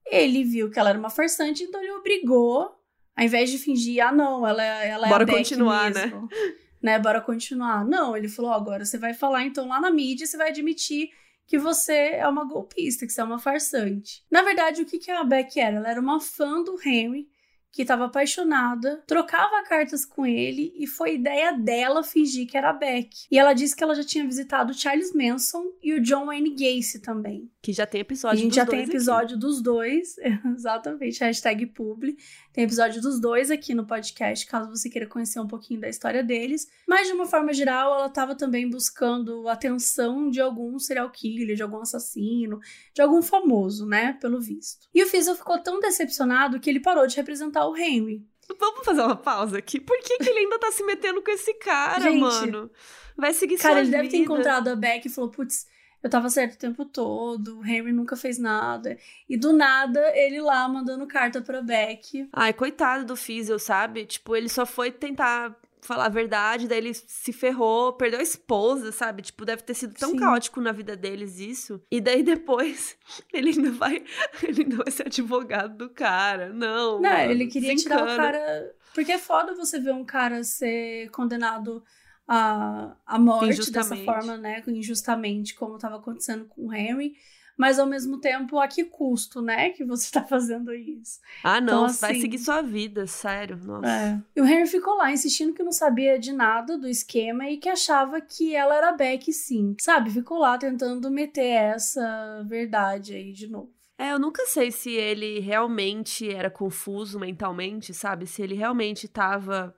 [0.07, 2.74] ele viu que ela era uma farsante, então ele obrigou,
[3.14, 6.22] ao invés de fingir, ah, não, ela, ela é Bora continuar, mesmo.
[6.22, 6.29] né?
[6.83, 6.99] né?
[6.99, 7.85] Bora continuar.
[7.85, 11.11] Não, ele falou: agora você vai falar então lá na mídia, você vai admitir
[11.47, 14.22] que você é uma golpista, que você é uma farsante.
[14.31, 15.76] Na verdade, o que, que a Beck era?
[15.76, 17.26] Ela era uma fã do Henry
[17.70, 22.72] que estava apaixonada, trocava cartas com ele e foi ideia dela fingir que era a
[22.72, 23.11] Beck.
[23.31, 26.51] E ela disse que ela já tinha visitado o Charles Manson e o John Wayne
[26.51, 27.51] Gacy também.
[27.62, 29.47] Que já tem episódio A gente já tem episódio aqui.
[29.47, 30.16] dos dois,
[30.57, 32.16] exatamente, hashtag publi.
[32.59, 36.24] Tem episódio dos dois aqui no podcast, caso você queira conhecer um pouquinho da história
[36.24, 36.66] deles.
[36.88, 41.54] Mas, de uma forma geral, ela estava também buscando a atenção de algum serial killer,
[41.54, 42.59] de algum assassino,
[42.92, 44.88] de algum famoso, né, pelo visto.
[44.92, 48.26] E o Fiesel ficou tão decepcionado que ele parou de representar o Henry.
[48.59, 49.78] Vamos fazer uma pausa aqui.
[49.78, 52.68] Por que, que ele ainda tá se metendo com esse cara, Gente, mano?
[53.16, 53.98] Vai seguir Cara, sua ele vida.
[53.98, 55.64] deve ter encontrado a Beck e falou: putz,
[56.03, 58.96] eu tava certo o tempo todo, o Henry nunca fez nada.
[59.28, 62.28] E do nada, ele lá mandando carta pra Beck.
[62.32, 64.07] Ai, coitado do Fiesel, sabe?
[64.07, 68.92] Tipo, ele só foi tentar falar a verdade, daí ele se ferrou, perdeu a esposa,
[68.92, 69.22] sabe?
[69.22, 70.18] Tipo, deve ter sido tão Sim.
[70.18, 71.80] caótico na vida deles isso.
[71.90, 72.96] E daí depois
[73.32, 74.05] ele ainda vai,
[74.42, 76.51] ele ainda vai ser advogado do cara.
[76.51, 77.01] Não.
[77.01, 78.74] Não, mano, ele queria tirar o cara.
[78.94, 81.82] Porque é foda você ver um cara ser condenado
[82.29, 84.62] à, à morte dessa forma, né?
[84.68, 87.14] Injustamente, como tava acontecendo com o Henry.
[87.57, 89.70] Mas ao mesmo tempo, a que custo, né?
[89.70, 91.18] Que você tá fazendo isso.
[91.43, 93.57] Ah, não, Então, vai assim- seguir sua vida, sério.
[93.57, 93.89] Nossa.
[93.89, 94.22] É.
[94.37, 97.68] E o Henry ficou lá insistindo que não sabia de nada do esquema e que
[97.68, 99.74] achava que ela era Beck sim.
[99.81, 100.09] Sabe?
[100.11, 103.72] Ficou lá tentando meter essa verdade aí de novo.
[103.99, 108.24] É, eu nunca sei se ele realmente era confuso mentalmente, sabe?
[108.29, 109.74] Se ele realmente tava.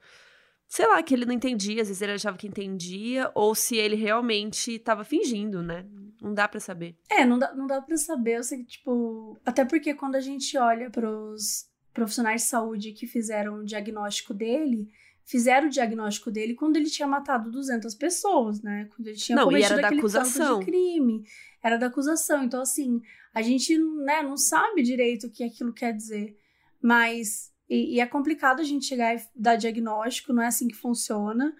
[0.70, 3.96] Sei lá, que ele não entendia, às vezes ele achava que entendia, ou se ele
[3.96, 5.84] realmente tava fingindo, né?
[6.22, 6.96] Não dá pra saber.
[7.10, 8.38] É, não dá, não dá pra saber.
[8.38, 9.36] Eu sei que, tipo.
[9.44, 14.88] Até porque quando a gente olha pros profissionais de saúde que fizeram o diagnóstico dele
[15.30, 18.88] fizeram o diagnóstico dele quando ele tinha matado 200 pessoas, né?
[18.94, 20.58] Quando ele tinha não, cometido e era aquele da acusação.
[20.58, 21.24] tanto de crime.
[21.62, 22.42] Era da acusação.
[22.42, 23.00] Então, assim,
[23.32, 26.36] a gente né, não sabe direito o que aquilo quer dizer.
[26.82, 27.52] Mas.
[27.70, 31.54] E, e é complicado a gente chegar e dar diagnóstico, não é assim que funciona.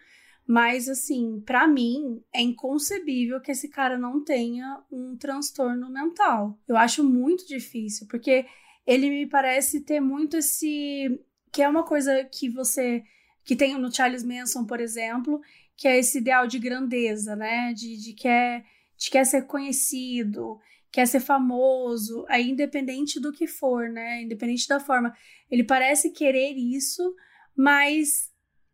[0.44, 6.58] Mas, assim, para mim, é inconcebível que esse cara não tenha um transtorno mental.
[6.66, 8.44] Eu acho muito difícil, porque
[8.84, 11.20] ele me parece ter muito esse.
[11.52, 13.04] que é uma coisa que você
[13.44, 15.40] que tem no Charles Manson, por exemplo,
[15.76, 17.72] que é esse ideal de grandeza, né?
[17.72, 18.64] De, de, quer,
[18.96, 20.58] de quer ser conhecido,
[20.92, 24.22] quer ser famoso, aí independente do que for, né?
[24.22, 25.14] Independente da forma.
[25.50, 27.14] Ele parece querer isso,
[27.56, 28.30] mas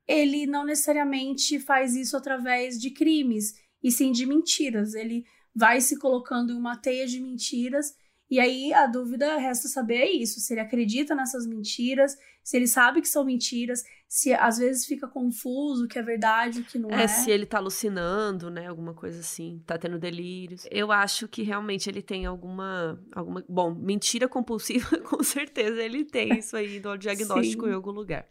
[0.07, 4.95] ele não necessariamente faz isso através de crimes, e sim de mentiras.
[4.95, 7.95] Ele vai se colocando em uma teia de mentiras
[8.31, 12.67] e aí a dúvida resta saber é isso, se ele acredita nessas mentiras, se ele
[12.67, 16.79] sabe que são mentiras, se às vezes fica confuso o que é verdade, o que
[16.79, 17.05] não é.
[17.05, 20.67] É, se ele tá alucinando, né, alguma coisa assim, tá tendo delírios.
[20.71, 26.39] Eu acho que realmente ele tem alguma alguma, bom, mentira compulsiva, com certeza ele tem
[26.39, 28.27] isso aí do diagnóstico em algum lugar.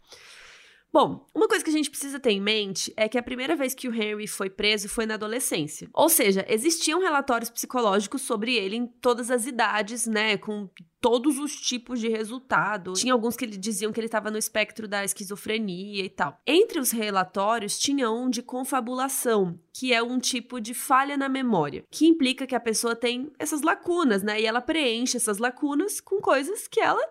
[0.92, 3.74] Bom, uma coisa que a gente precisa ter em mente é que a primeira vez
[3.74, 5.90] que o Henry foi preso foi na adolescência.
[5.92, 10.38] Ou seja, existiam relatórios psicológicos sobre ele em todas as idades, né?
[10.38, 10.70] Com
[11.00, 12.94] todos os tipos de resultado.
[12.94, 16.40] Tinha alguns que diziam que ele estava no espectro da esquizofrenia e tal.
[16.46, 21.84] Entre os relatórios, tinha um de confabulação, que é um tipo de falha na memória,
[21.90, 24.40] que implica que a pessoa tem essas lacunas, né?
[24.40, 27.06] E ela preenche essas lacunas com coisas que ela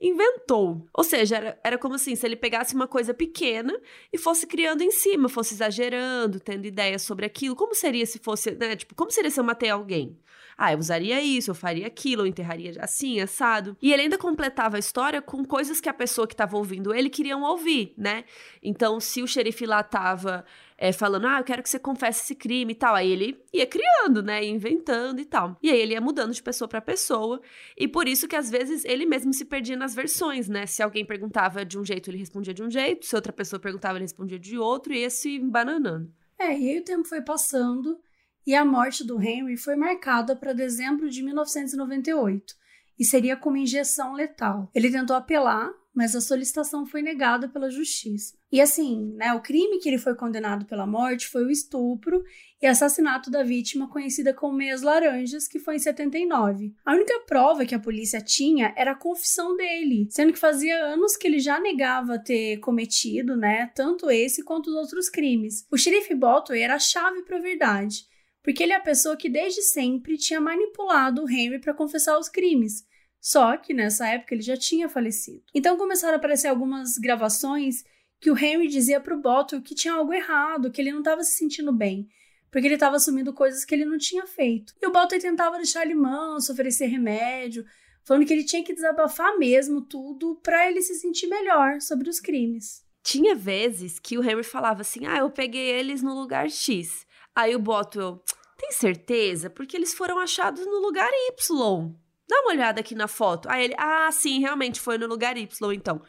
[0.00, 0.86] inventou.
[0.92, 3.78] Ou seja, era, era como assim, se ele pegasse uma coisa pequena
[4.12, 7.56] e fosse criando em cima, fosse exagerando, tendo ideias sobre aquilo.
[7.56, 8.76] Como seria se fosse, né?
[8.76, 10.18] Tipo, como seria se eu matei alguém?
[10.58, 13.76] Ah, eu usaria isso, eu faria aquilo, eu enterraria assim, assado.
[13.80, 17.10] E ele ainda completava a história com coisas que a pessoa que estava ouvindo ele
[17.10, 18.24] queriam ouvir, né?
[18.62, 20.46] Então, se o xerife lá tava
[20.78, 22.94] é, falando, ah, eu quero que você confesse esse crime e tal.
[22.94, 24.44] Aí ele ia criando, né?
[24.44, 25.56] Inventando e tal.
[25.62, 27.40] E aí ele ia mudando de pessoa para pessoa.
[27.76, 30.66] E por isso que às vezes ele mesmo se perdia nas versões, né?
[30.66, 33.06] Se alguém perguntava de um jeito, ele respondia de um jeito.
[33.06, 34.92] Se outra pessoa perguntava, ele respondia de outro.
[34.92, 36.12] E ia se bananando.
[36.38, 37.98] É, e aí o tempo foi passando
[38.46, 42.54] e a morte do Henry foi marcada para dezembro de 1998
[42.98, 44.70] e seria com uma injeção letal.
[44.74, 48.36] Ele tentou apelar, mas a solicitação foi negada pela justiça.
[48.52, 52.22] E assim, né, o crime que ele foi condenado pela morte foi o estupro
[52.60, 56.74] e assassinato da vítima conhecida como Meias Laranjas, que foi em 79.
[56.84, 61.16] A única prova que a polícia tinha era a confissão dele, sendo que fazia anos
[61.16, 65.66] que ele já negava ter cometido, né, tanto esse quanto os outros crimes.
[65.72, 68.04] O xerife Bolton era a chave para a verdade,
[68.42, 72.28] porque ele é a pessoa que desde sempre tinha manipulado o Henry para confessar os
[72.28, 72.84] crimes
[73.20, 75.42] só que nessa época ele já tinha falecido.
[75.54, 77.84] Então começaram a aparecer algumas gravações
[78.20, 81.36] que o Henry dizia pro Bottle que tinha algo errado, que ele não estava se
[81.36, 82.08] sentindo bem,
[82.50, 84.72] porque ele estava assumindo coisas que ele não tinha feito.
[84.80, 87.64] E o Bottle tentava deixar ele manso, oferecer remédio,
[88.04, 92.20] falando que ele tinha que desabafar mesmo tudo para ele se sentir melhor sobre os
[92.20, 92.84] crimes.
[93.02, 97.06] Tinha vezes que o Henry falava assim: "Ah, eu peguei eles no lugar X".
[97.34, 98.20] Aí o Bottle,
[98.56, 99.50] tem certeza?
[99.50, 101.94] Porque eles foram achados no lugar Y.
[102.28, 103.48] Dá uma olhada aqui na foto.
[103.48, 106.02] Aí ele, ah, sim, realmente foi no lugar Y, então.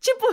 [0.00, 0.26] Tipo.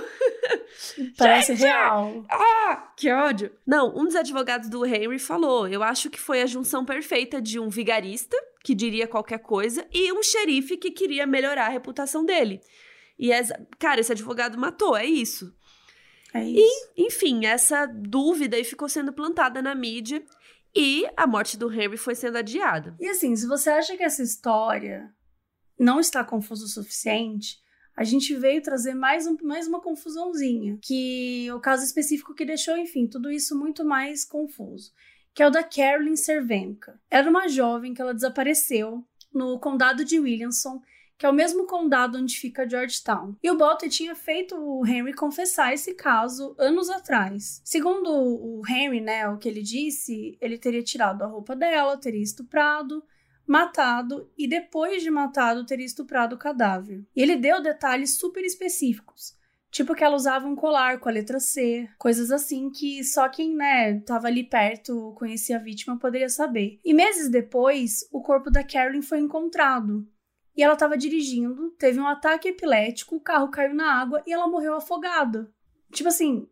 [1.18, 2.24] Parece gente, real.
[2.30, 3.52] Ah, que ódio.
[3.66, 7.60] Não, um dos advogados do Henry falou: eu acho que foi a junção perfeita de
[7.60, 12.62] um vigarista, que diria qualquer coisa, e um xerife que queria melhorar a reputação dele.
[13.18, 15.54] E, essa, cara, esse advogado matou, é isso.
[16.34, 16.92] É isso.
[16.98, 20.24] E, enfim, essa dúvida aí ficou sendo plantada na mídia.
[20.78, 22.98] E a morte do Henry foi sendo adiada.
[23.00, 25.10] E assim, se você acha que essa história
[25.78, 27.64] não está confuso o suficiente,
[27.96, 32.78] a gente veio trazer mais, um, mais uma confusãozinha, que o caso específico que deixou,
[32.78, 34.92] enfim, tudo isso muito mais confuso,
[35.34, 37.00] que é o da Carolyn Cervenka.
[37.10, 39.04] Era uma jovem que ela desapareceu
[39.34, 40.82] no condado de Williamson,
[41.18, 43.36] que é o mesmo condado onde fica Georgetown.
[43.42, 47.62] E o Botter tinha feito o Henry confessar esse caso anos atrás.
[47.64, 52.22] Segundo o Henry, né, o que ele disse, ele teria tirado a roupa dela, teria
[52.22, 53.02] estuprado,
[53.48, 57.06] matado e depois de matado teria estuprado o cadáver.
[57.16, 59.36] E ele deu detalhes super específicos.
[59.76, 63.54] Tipo que ela usava um colar com a letra C, coisas assim que só quem,
[63.54, 66.80] né, tava ali perto, conhecia a vítima, poderia saber.
[66.84, 70.08] E meses depois, o corpo da Carolyn foi encontrado.
[70.56, 74.48] E ela estava dirigindo, teve um ataque epilético, o carro caiu na água e ela
[74.48, 75.52] morreu afogada.
[75.92, 76.48] Tipo assim,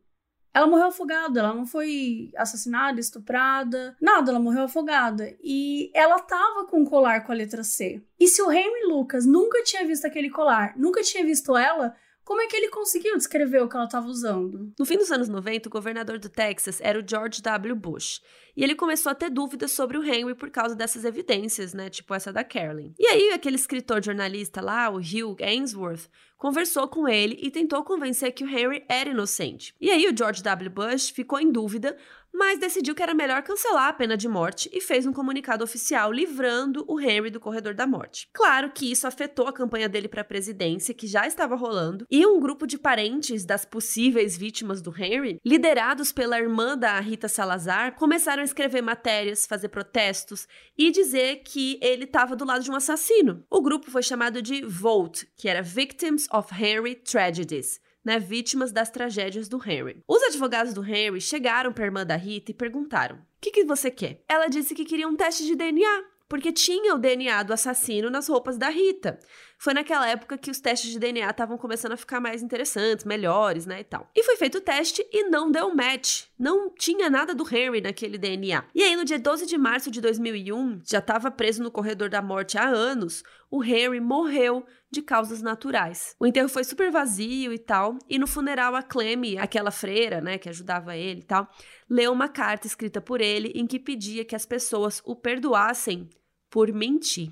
[0.53, 5.35] ela morreu afogada, ela não foi assassinada, estuprada, nada, ela morreu afogada.
[5.43, 8.03] E ela tava com um colar com a letra C.
[8.19, 12.41] E se o Henry Lucas nunca tinha visto aquele colar, nunca tinha visto ela, como
[12.41, 14.71] é que ele conseguiu descrever o que ela estava usando?
[14.79, 17.75] No fim dos anos 90, o governador do Texas era o George W.
[17.75, 18.21] Bush.
[18.55, 21.89] E ele começou a ter dúvidas sobre o Henry por causa dessas evidências, né?
[21.89, 22.93] Tipo essa da Carolyn.
[22.97, 26.07] E aí, aquele escritor jornalista lá, o Hugh Ainsworth,
[26.37, 29.75] conversou com ele e tentou convencer que o Henry era inocente.
[29.81, 30.69] E aí, o George W.
[30.69, 31.97] Bush ficou em dúvida,
[32.33, 36.11] mas decidiu que era melhor cancelar a pena de morte e fez um comunicado oficial
[36.11, 38.27] livrando o Henry do corredor da morte.
[38.33, 42.25] Claro que isso afetou a campanha dele para a presidência, que já estava rolando, e
[42.25, 47.95] um grupo de parentes das possíveis vítimas do Henry, liderados pela irmã da Rita Salazar,
[47.95, 52.75] começaram a escrever matérias, fazer protestos e dizer que ele estava do lado de um
[52.75, 53.45] assassino.
[53.49, 58.89] O grupo foi chamado de VOTE, que era Victims of Henry Tragedies né, vítimas das
[58.89, 60.03] tragédias do Henry.
[60.07, 63.63] Os advogados do Henry chegaram para a irmã da Rita e perguntaram: O que, que
[63.63, 64.23] você quer?
[64.27, 68.27] Ela disse que queria um teste de DNA, porque tinha o DNA do assassino nas
[68.27, 69.19] roupas da Rita.
[69.57, 73.65] Foi naquela época que os testes de DNA estavam começando a ficar mais interessantes, melhores,
[73.65, 74.09] né, e tal.
[74.15, 76.23] E foi feito o teste e não deu match.
[76.37, 78.65] Não tinha nada do Henry naquele DNA.
[78.73, 82.21] E aí, no dia 12 de março de 2001, já estava preso no corredor da
[82.21, 86.15] morte há anos, o Henry morreu de causas naturais.
[86.19, 90.37] O enterro foi super vazio e tal, e no funeral a Clem, aquela freira, né,
[90.37, 91.49] que ajudava ele e tal,
[91.89, 96.07] leu uma carta escrita por ele em que pedia que as pessoas o perdoassem
[96.49, 97.31] por mentir.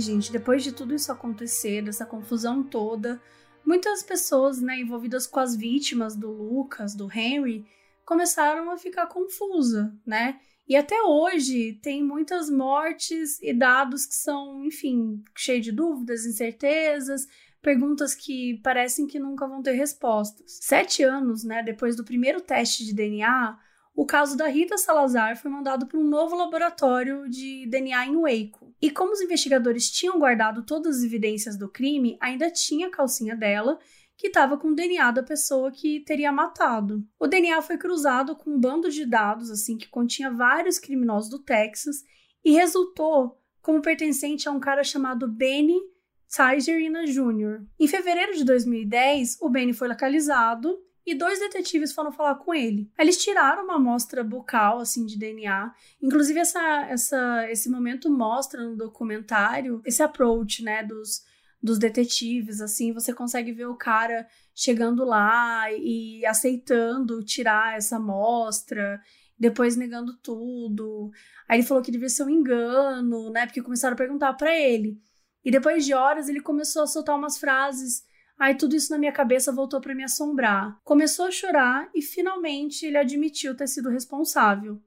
[0.00, 3.20] Gente, depois de tudo isso acontecer, dessa confusão toda,
[3.64, 7.66] muitas pessoas, né, envolvidas com as vítimas do Lucas, do Henry,
[8.04, 10.40] começaram a ficar confusa, né?
[10.68, 17.26] E até hoje tem muitas mortes e dados que são, enfim, cheios de dúvidas, incertezas,
[17.62, 20.58] perguntas que parecem que nunca vão ter respostas.
[20.62, 23.58] Sete anos, né, depois do primeiro teste de DNA,
[23.96, 28.74] o caso da Rita Salazar foi mandado para um novo laboratório de DNA em Waco.
[28.80, 33.34] E como os investigadores tinham guardado todas as evidências do crime, ainda tinha a calcinha
[33.34, 33.78] dela,
[34.14, 37.02] que estava com o DNA da pessoa que teria matado.
[37.18, 41.38] O DNA foi cruzado com um bando de dados assim que continha vários criminosos do
[41.38, 41.96] Texas
[42.44, 45.80] e resultou como pertencente a um cara chamado Benny
[46.28, 47.64] Tigerina Jr.
[47.80, 52.90] Em fevereiro de 2010, o Benny foi localizado e dois detetives foram falar com ele.
[52.98, 55.72] Eles tiraram uma amostra bucal, assim, de DNA.
[56.02, 61.22] Inclusive, essa, essa, esse momento mostra no documentário esse approach, né, dos,
[61.62, 69.00] dos detetives, assim, você consegue ver o cara chegando lá e aceitando tirar essa amostra,
[69.38, 71.10] depois negando tudo.
[71.48, 75.00] Aí ele falou que devia ser um engano, né, porque começaram a perguntar para ele.
[75.44, 78.04] E depois de horas ele começou a soltar umas frases
[78.38, 80.78] Aí tudo isso na minha cabeça voltou para me assombrar.
[80.84, 84.80] Começou a chorar e finalmente ele admitiu ter sido responsável.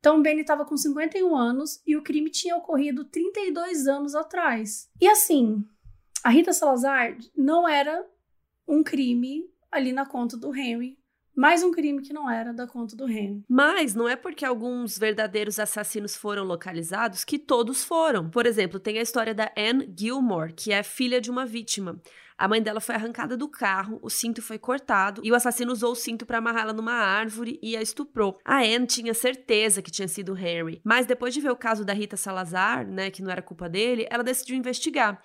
[0.00, 4.88] Então Benny estava com 51 anos e o crime tinha ocorrido 32 anos atrás.
[5.00, 5.64] E assim,
[6.24, 8.04] a Rita Salazar não era
[8.66, 10.98] um crime ali na conta do Henry.
[11.34, 13.44] Mais um crime que não era da conta do Henry.
[13.48, 18.28] Mas não é porque alguns verdadeiros assassinos foram localizados que todos foram.
[18.28, 22.00] Por exemplo, tem a história da Anne Gilmore, que é filha de uma vítima.
[22.38, 25.90] A mãe dela foi arrancada do carro, o cinto foi cortado e o assassino usou
[25.90, 28.38] o cinto para amarrá-la numa árvore e a estuprou.
[28.44, 31.92] A Anne tinha certeza que tinha sido Harry, mas depois de ver o caso da
[31.92, 35.20] Rita Salazar, né, que não era culpa dele, ela decidiu investigar.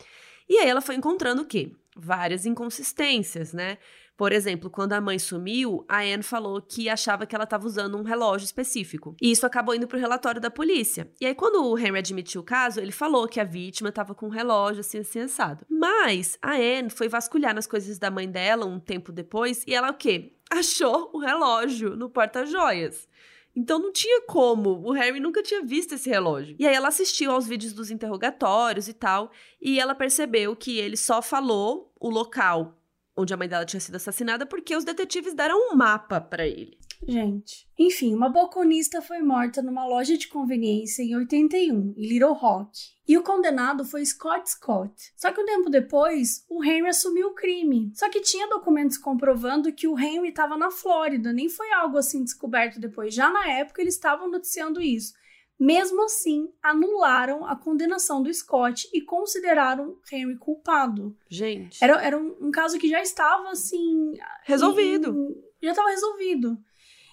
[0.49, 1.71] E aí ela foi encontrando o quê?
[1.95, 3.77] Várias inconsistências, né?
[4.23, 7.97] Por exemplo, quando a mãe sumiu, a Anne falou que achava que ela estava usando
[7.97, 9.17] um relógio específico.
[9.21, 11.11] E isso acabou indo para o relatório da polícia.
[11.19, 14.27] E aí, quando o Henry admitiu o caso, ele falou que a vítima estava com
[14.27, 15.65] um relógio assim, assim, assado.
[15.69, 19.91] Mas a Anne foi vasculhar nas coisas da mãe dela um tempo depois e ela
[19.91, 20.37] o quê?
[20.49, 23.09] Achou o relógio no porta-joias.
[23.53, 26.55] Então não tinha como, o Harry nunca tinha visto esse relógio.
[26.57, 30.95] E aí ela assistiu aos vídeos dos interrogatórios e tal, e ela percebeu que ele
[30.95, 32.79] só falou o local
[33.15, 36.77] onde a mãe dela tinha sido assassinada porque os detetives deram um mapa para ele.
[37.07, 37.67] Gente.
[37.77, 42.71] Enfim, uma balconista foi morta numa loja de conveniência em 81, em Little Rock.
[43.05, 44.93] E o condenado foi Scott Scott.
[45.17, 47.91] Só que um tempo depois, o Henry assumiu o crime.
[47.93, 52.23] Só que tinha documentos comprovando que o Henry estava na Flórida, nem foi algo assim
[52.23, 53.13] descoberto depois.
[53.13, 55.13] Já na época, eles estavam noticiando isso.
[55.59, 61.15] Mesmo assim, anularam a condenação do Scott e consideraram Henry culpado.
[61.29, 61.83] Gente.
[61.83, 64.13] Era, era um, um caso que já estava assim.
[64.43, 65.15] Resolvido.
[65.15, 66.57] Em, já estava resolvido.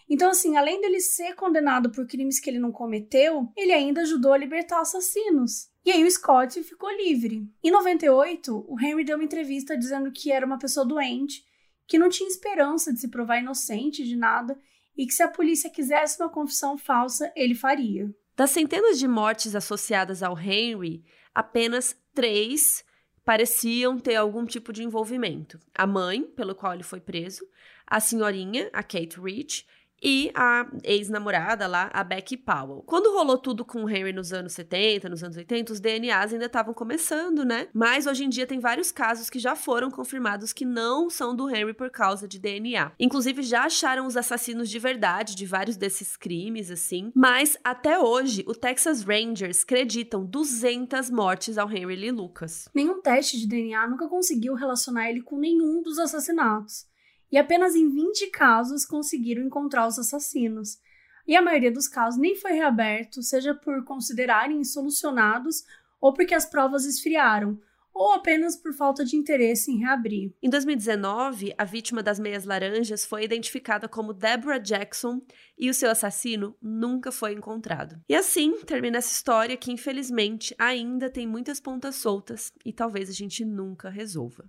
[0.08, 4.32] Então, assim, além dele ser condenado por crimes que ele não cometeu, ele ainda ajudou
[4.32, 5.70] a libertar assassinos.
[5.84, 7.48] E aí o Scott ficou livre.
[7.62, 11.44] Em 98, o Henry deu uma entrevista dizendo que era uma pessoa doente
[11.86, 14.58] que não tinha esperança de se provar inocente de nada
[14.96, 18.12] e que se a polícia quisesse uma confissão falsa, ele faria.
[18.40, 22.82] Das centenas de mortes associadas ao Henry, apenas três
[23.22, 25.60] pareciam ter algum tipo de envolvimento.
[25.74, 27.46] A mãe, pelo qual ele foi preso,
[27.86, 29.66] a senhorinha, a Kate Rich,
[30.02, 32.82] e a ex-namorada lá, a Becky Powell.
[32.86, 36.46] Quando rolou tudo com o Henry nos anos 70, nos anos 80, os DNAs ainda
[36.46, 37.68] estavam começando, né?
[37.72, 41.48] Mas hoje em dia tem vários casos que já foram confirmados que não são do
[41.48, 42.92] Henry por causa de DNA.
[42.98, 47.12] Inclusive já acharam os assassinos de verdade de vários desses crimes, assim.
[47.14, 52.68] Mas até hoje, o Texas Rangers acreditam 200 mortes ao Henry Lee Lucas.
[52.74, 56.89] Nenhum teste de DNA nunca conseguiu relacionar ele com nenhum dos assassinatos
[57.30, 60.78] e apenas em 20 casos conseguiram encontrar os assassinos.
[61.26, 65.64] E a maioria dos casos nem foi reaberto, seja por considerarem insolucionados
[66.00, 67.60] ou porque as provas esfriaram,
[67.92, 70.32] ou apenas por falta de interesse em reabrir.
[70.42, 75.20] Em 2019, a vítima das meias laranjas foi identificada como Deborah Jackson
[75.58, 78.00] e o seu assassino nunca foi encontrado.
[78.08, 83.12] E assim termina essa história que, infelizmente, ainda tem muitas pontas soltas e talvez a
[83.12, 84.48] gente nunca resolva.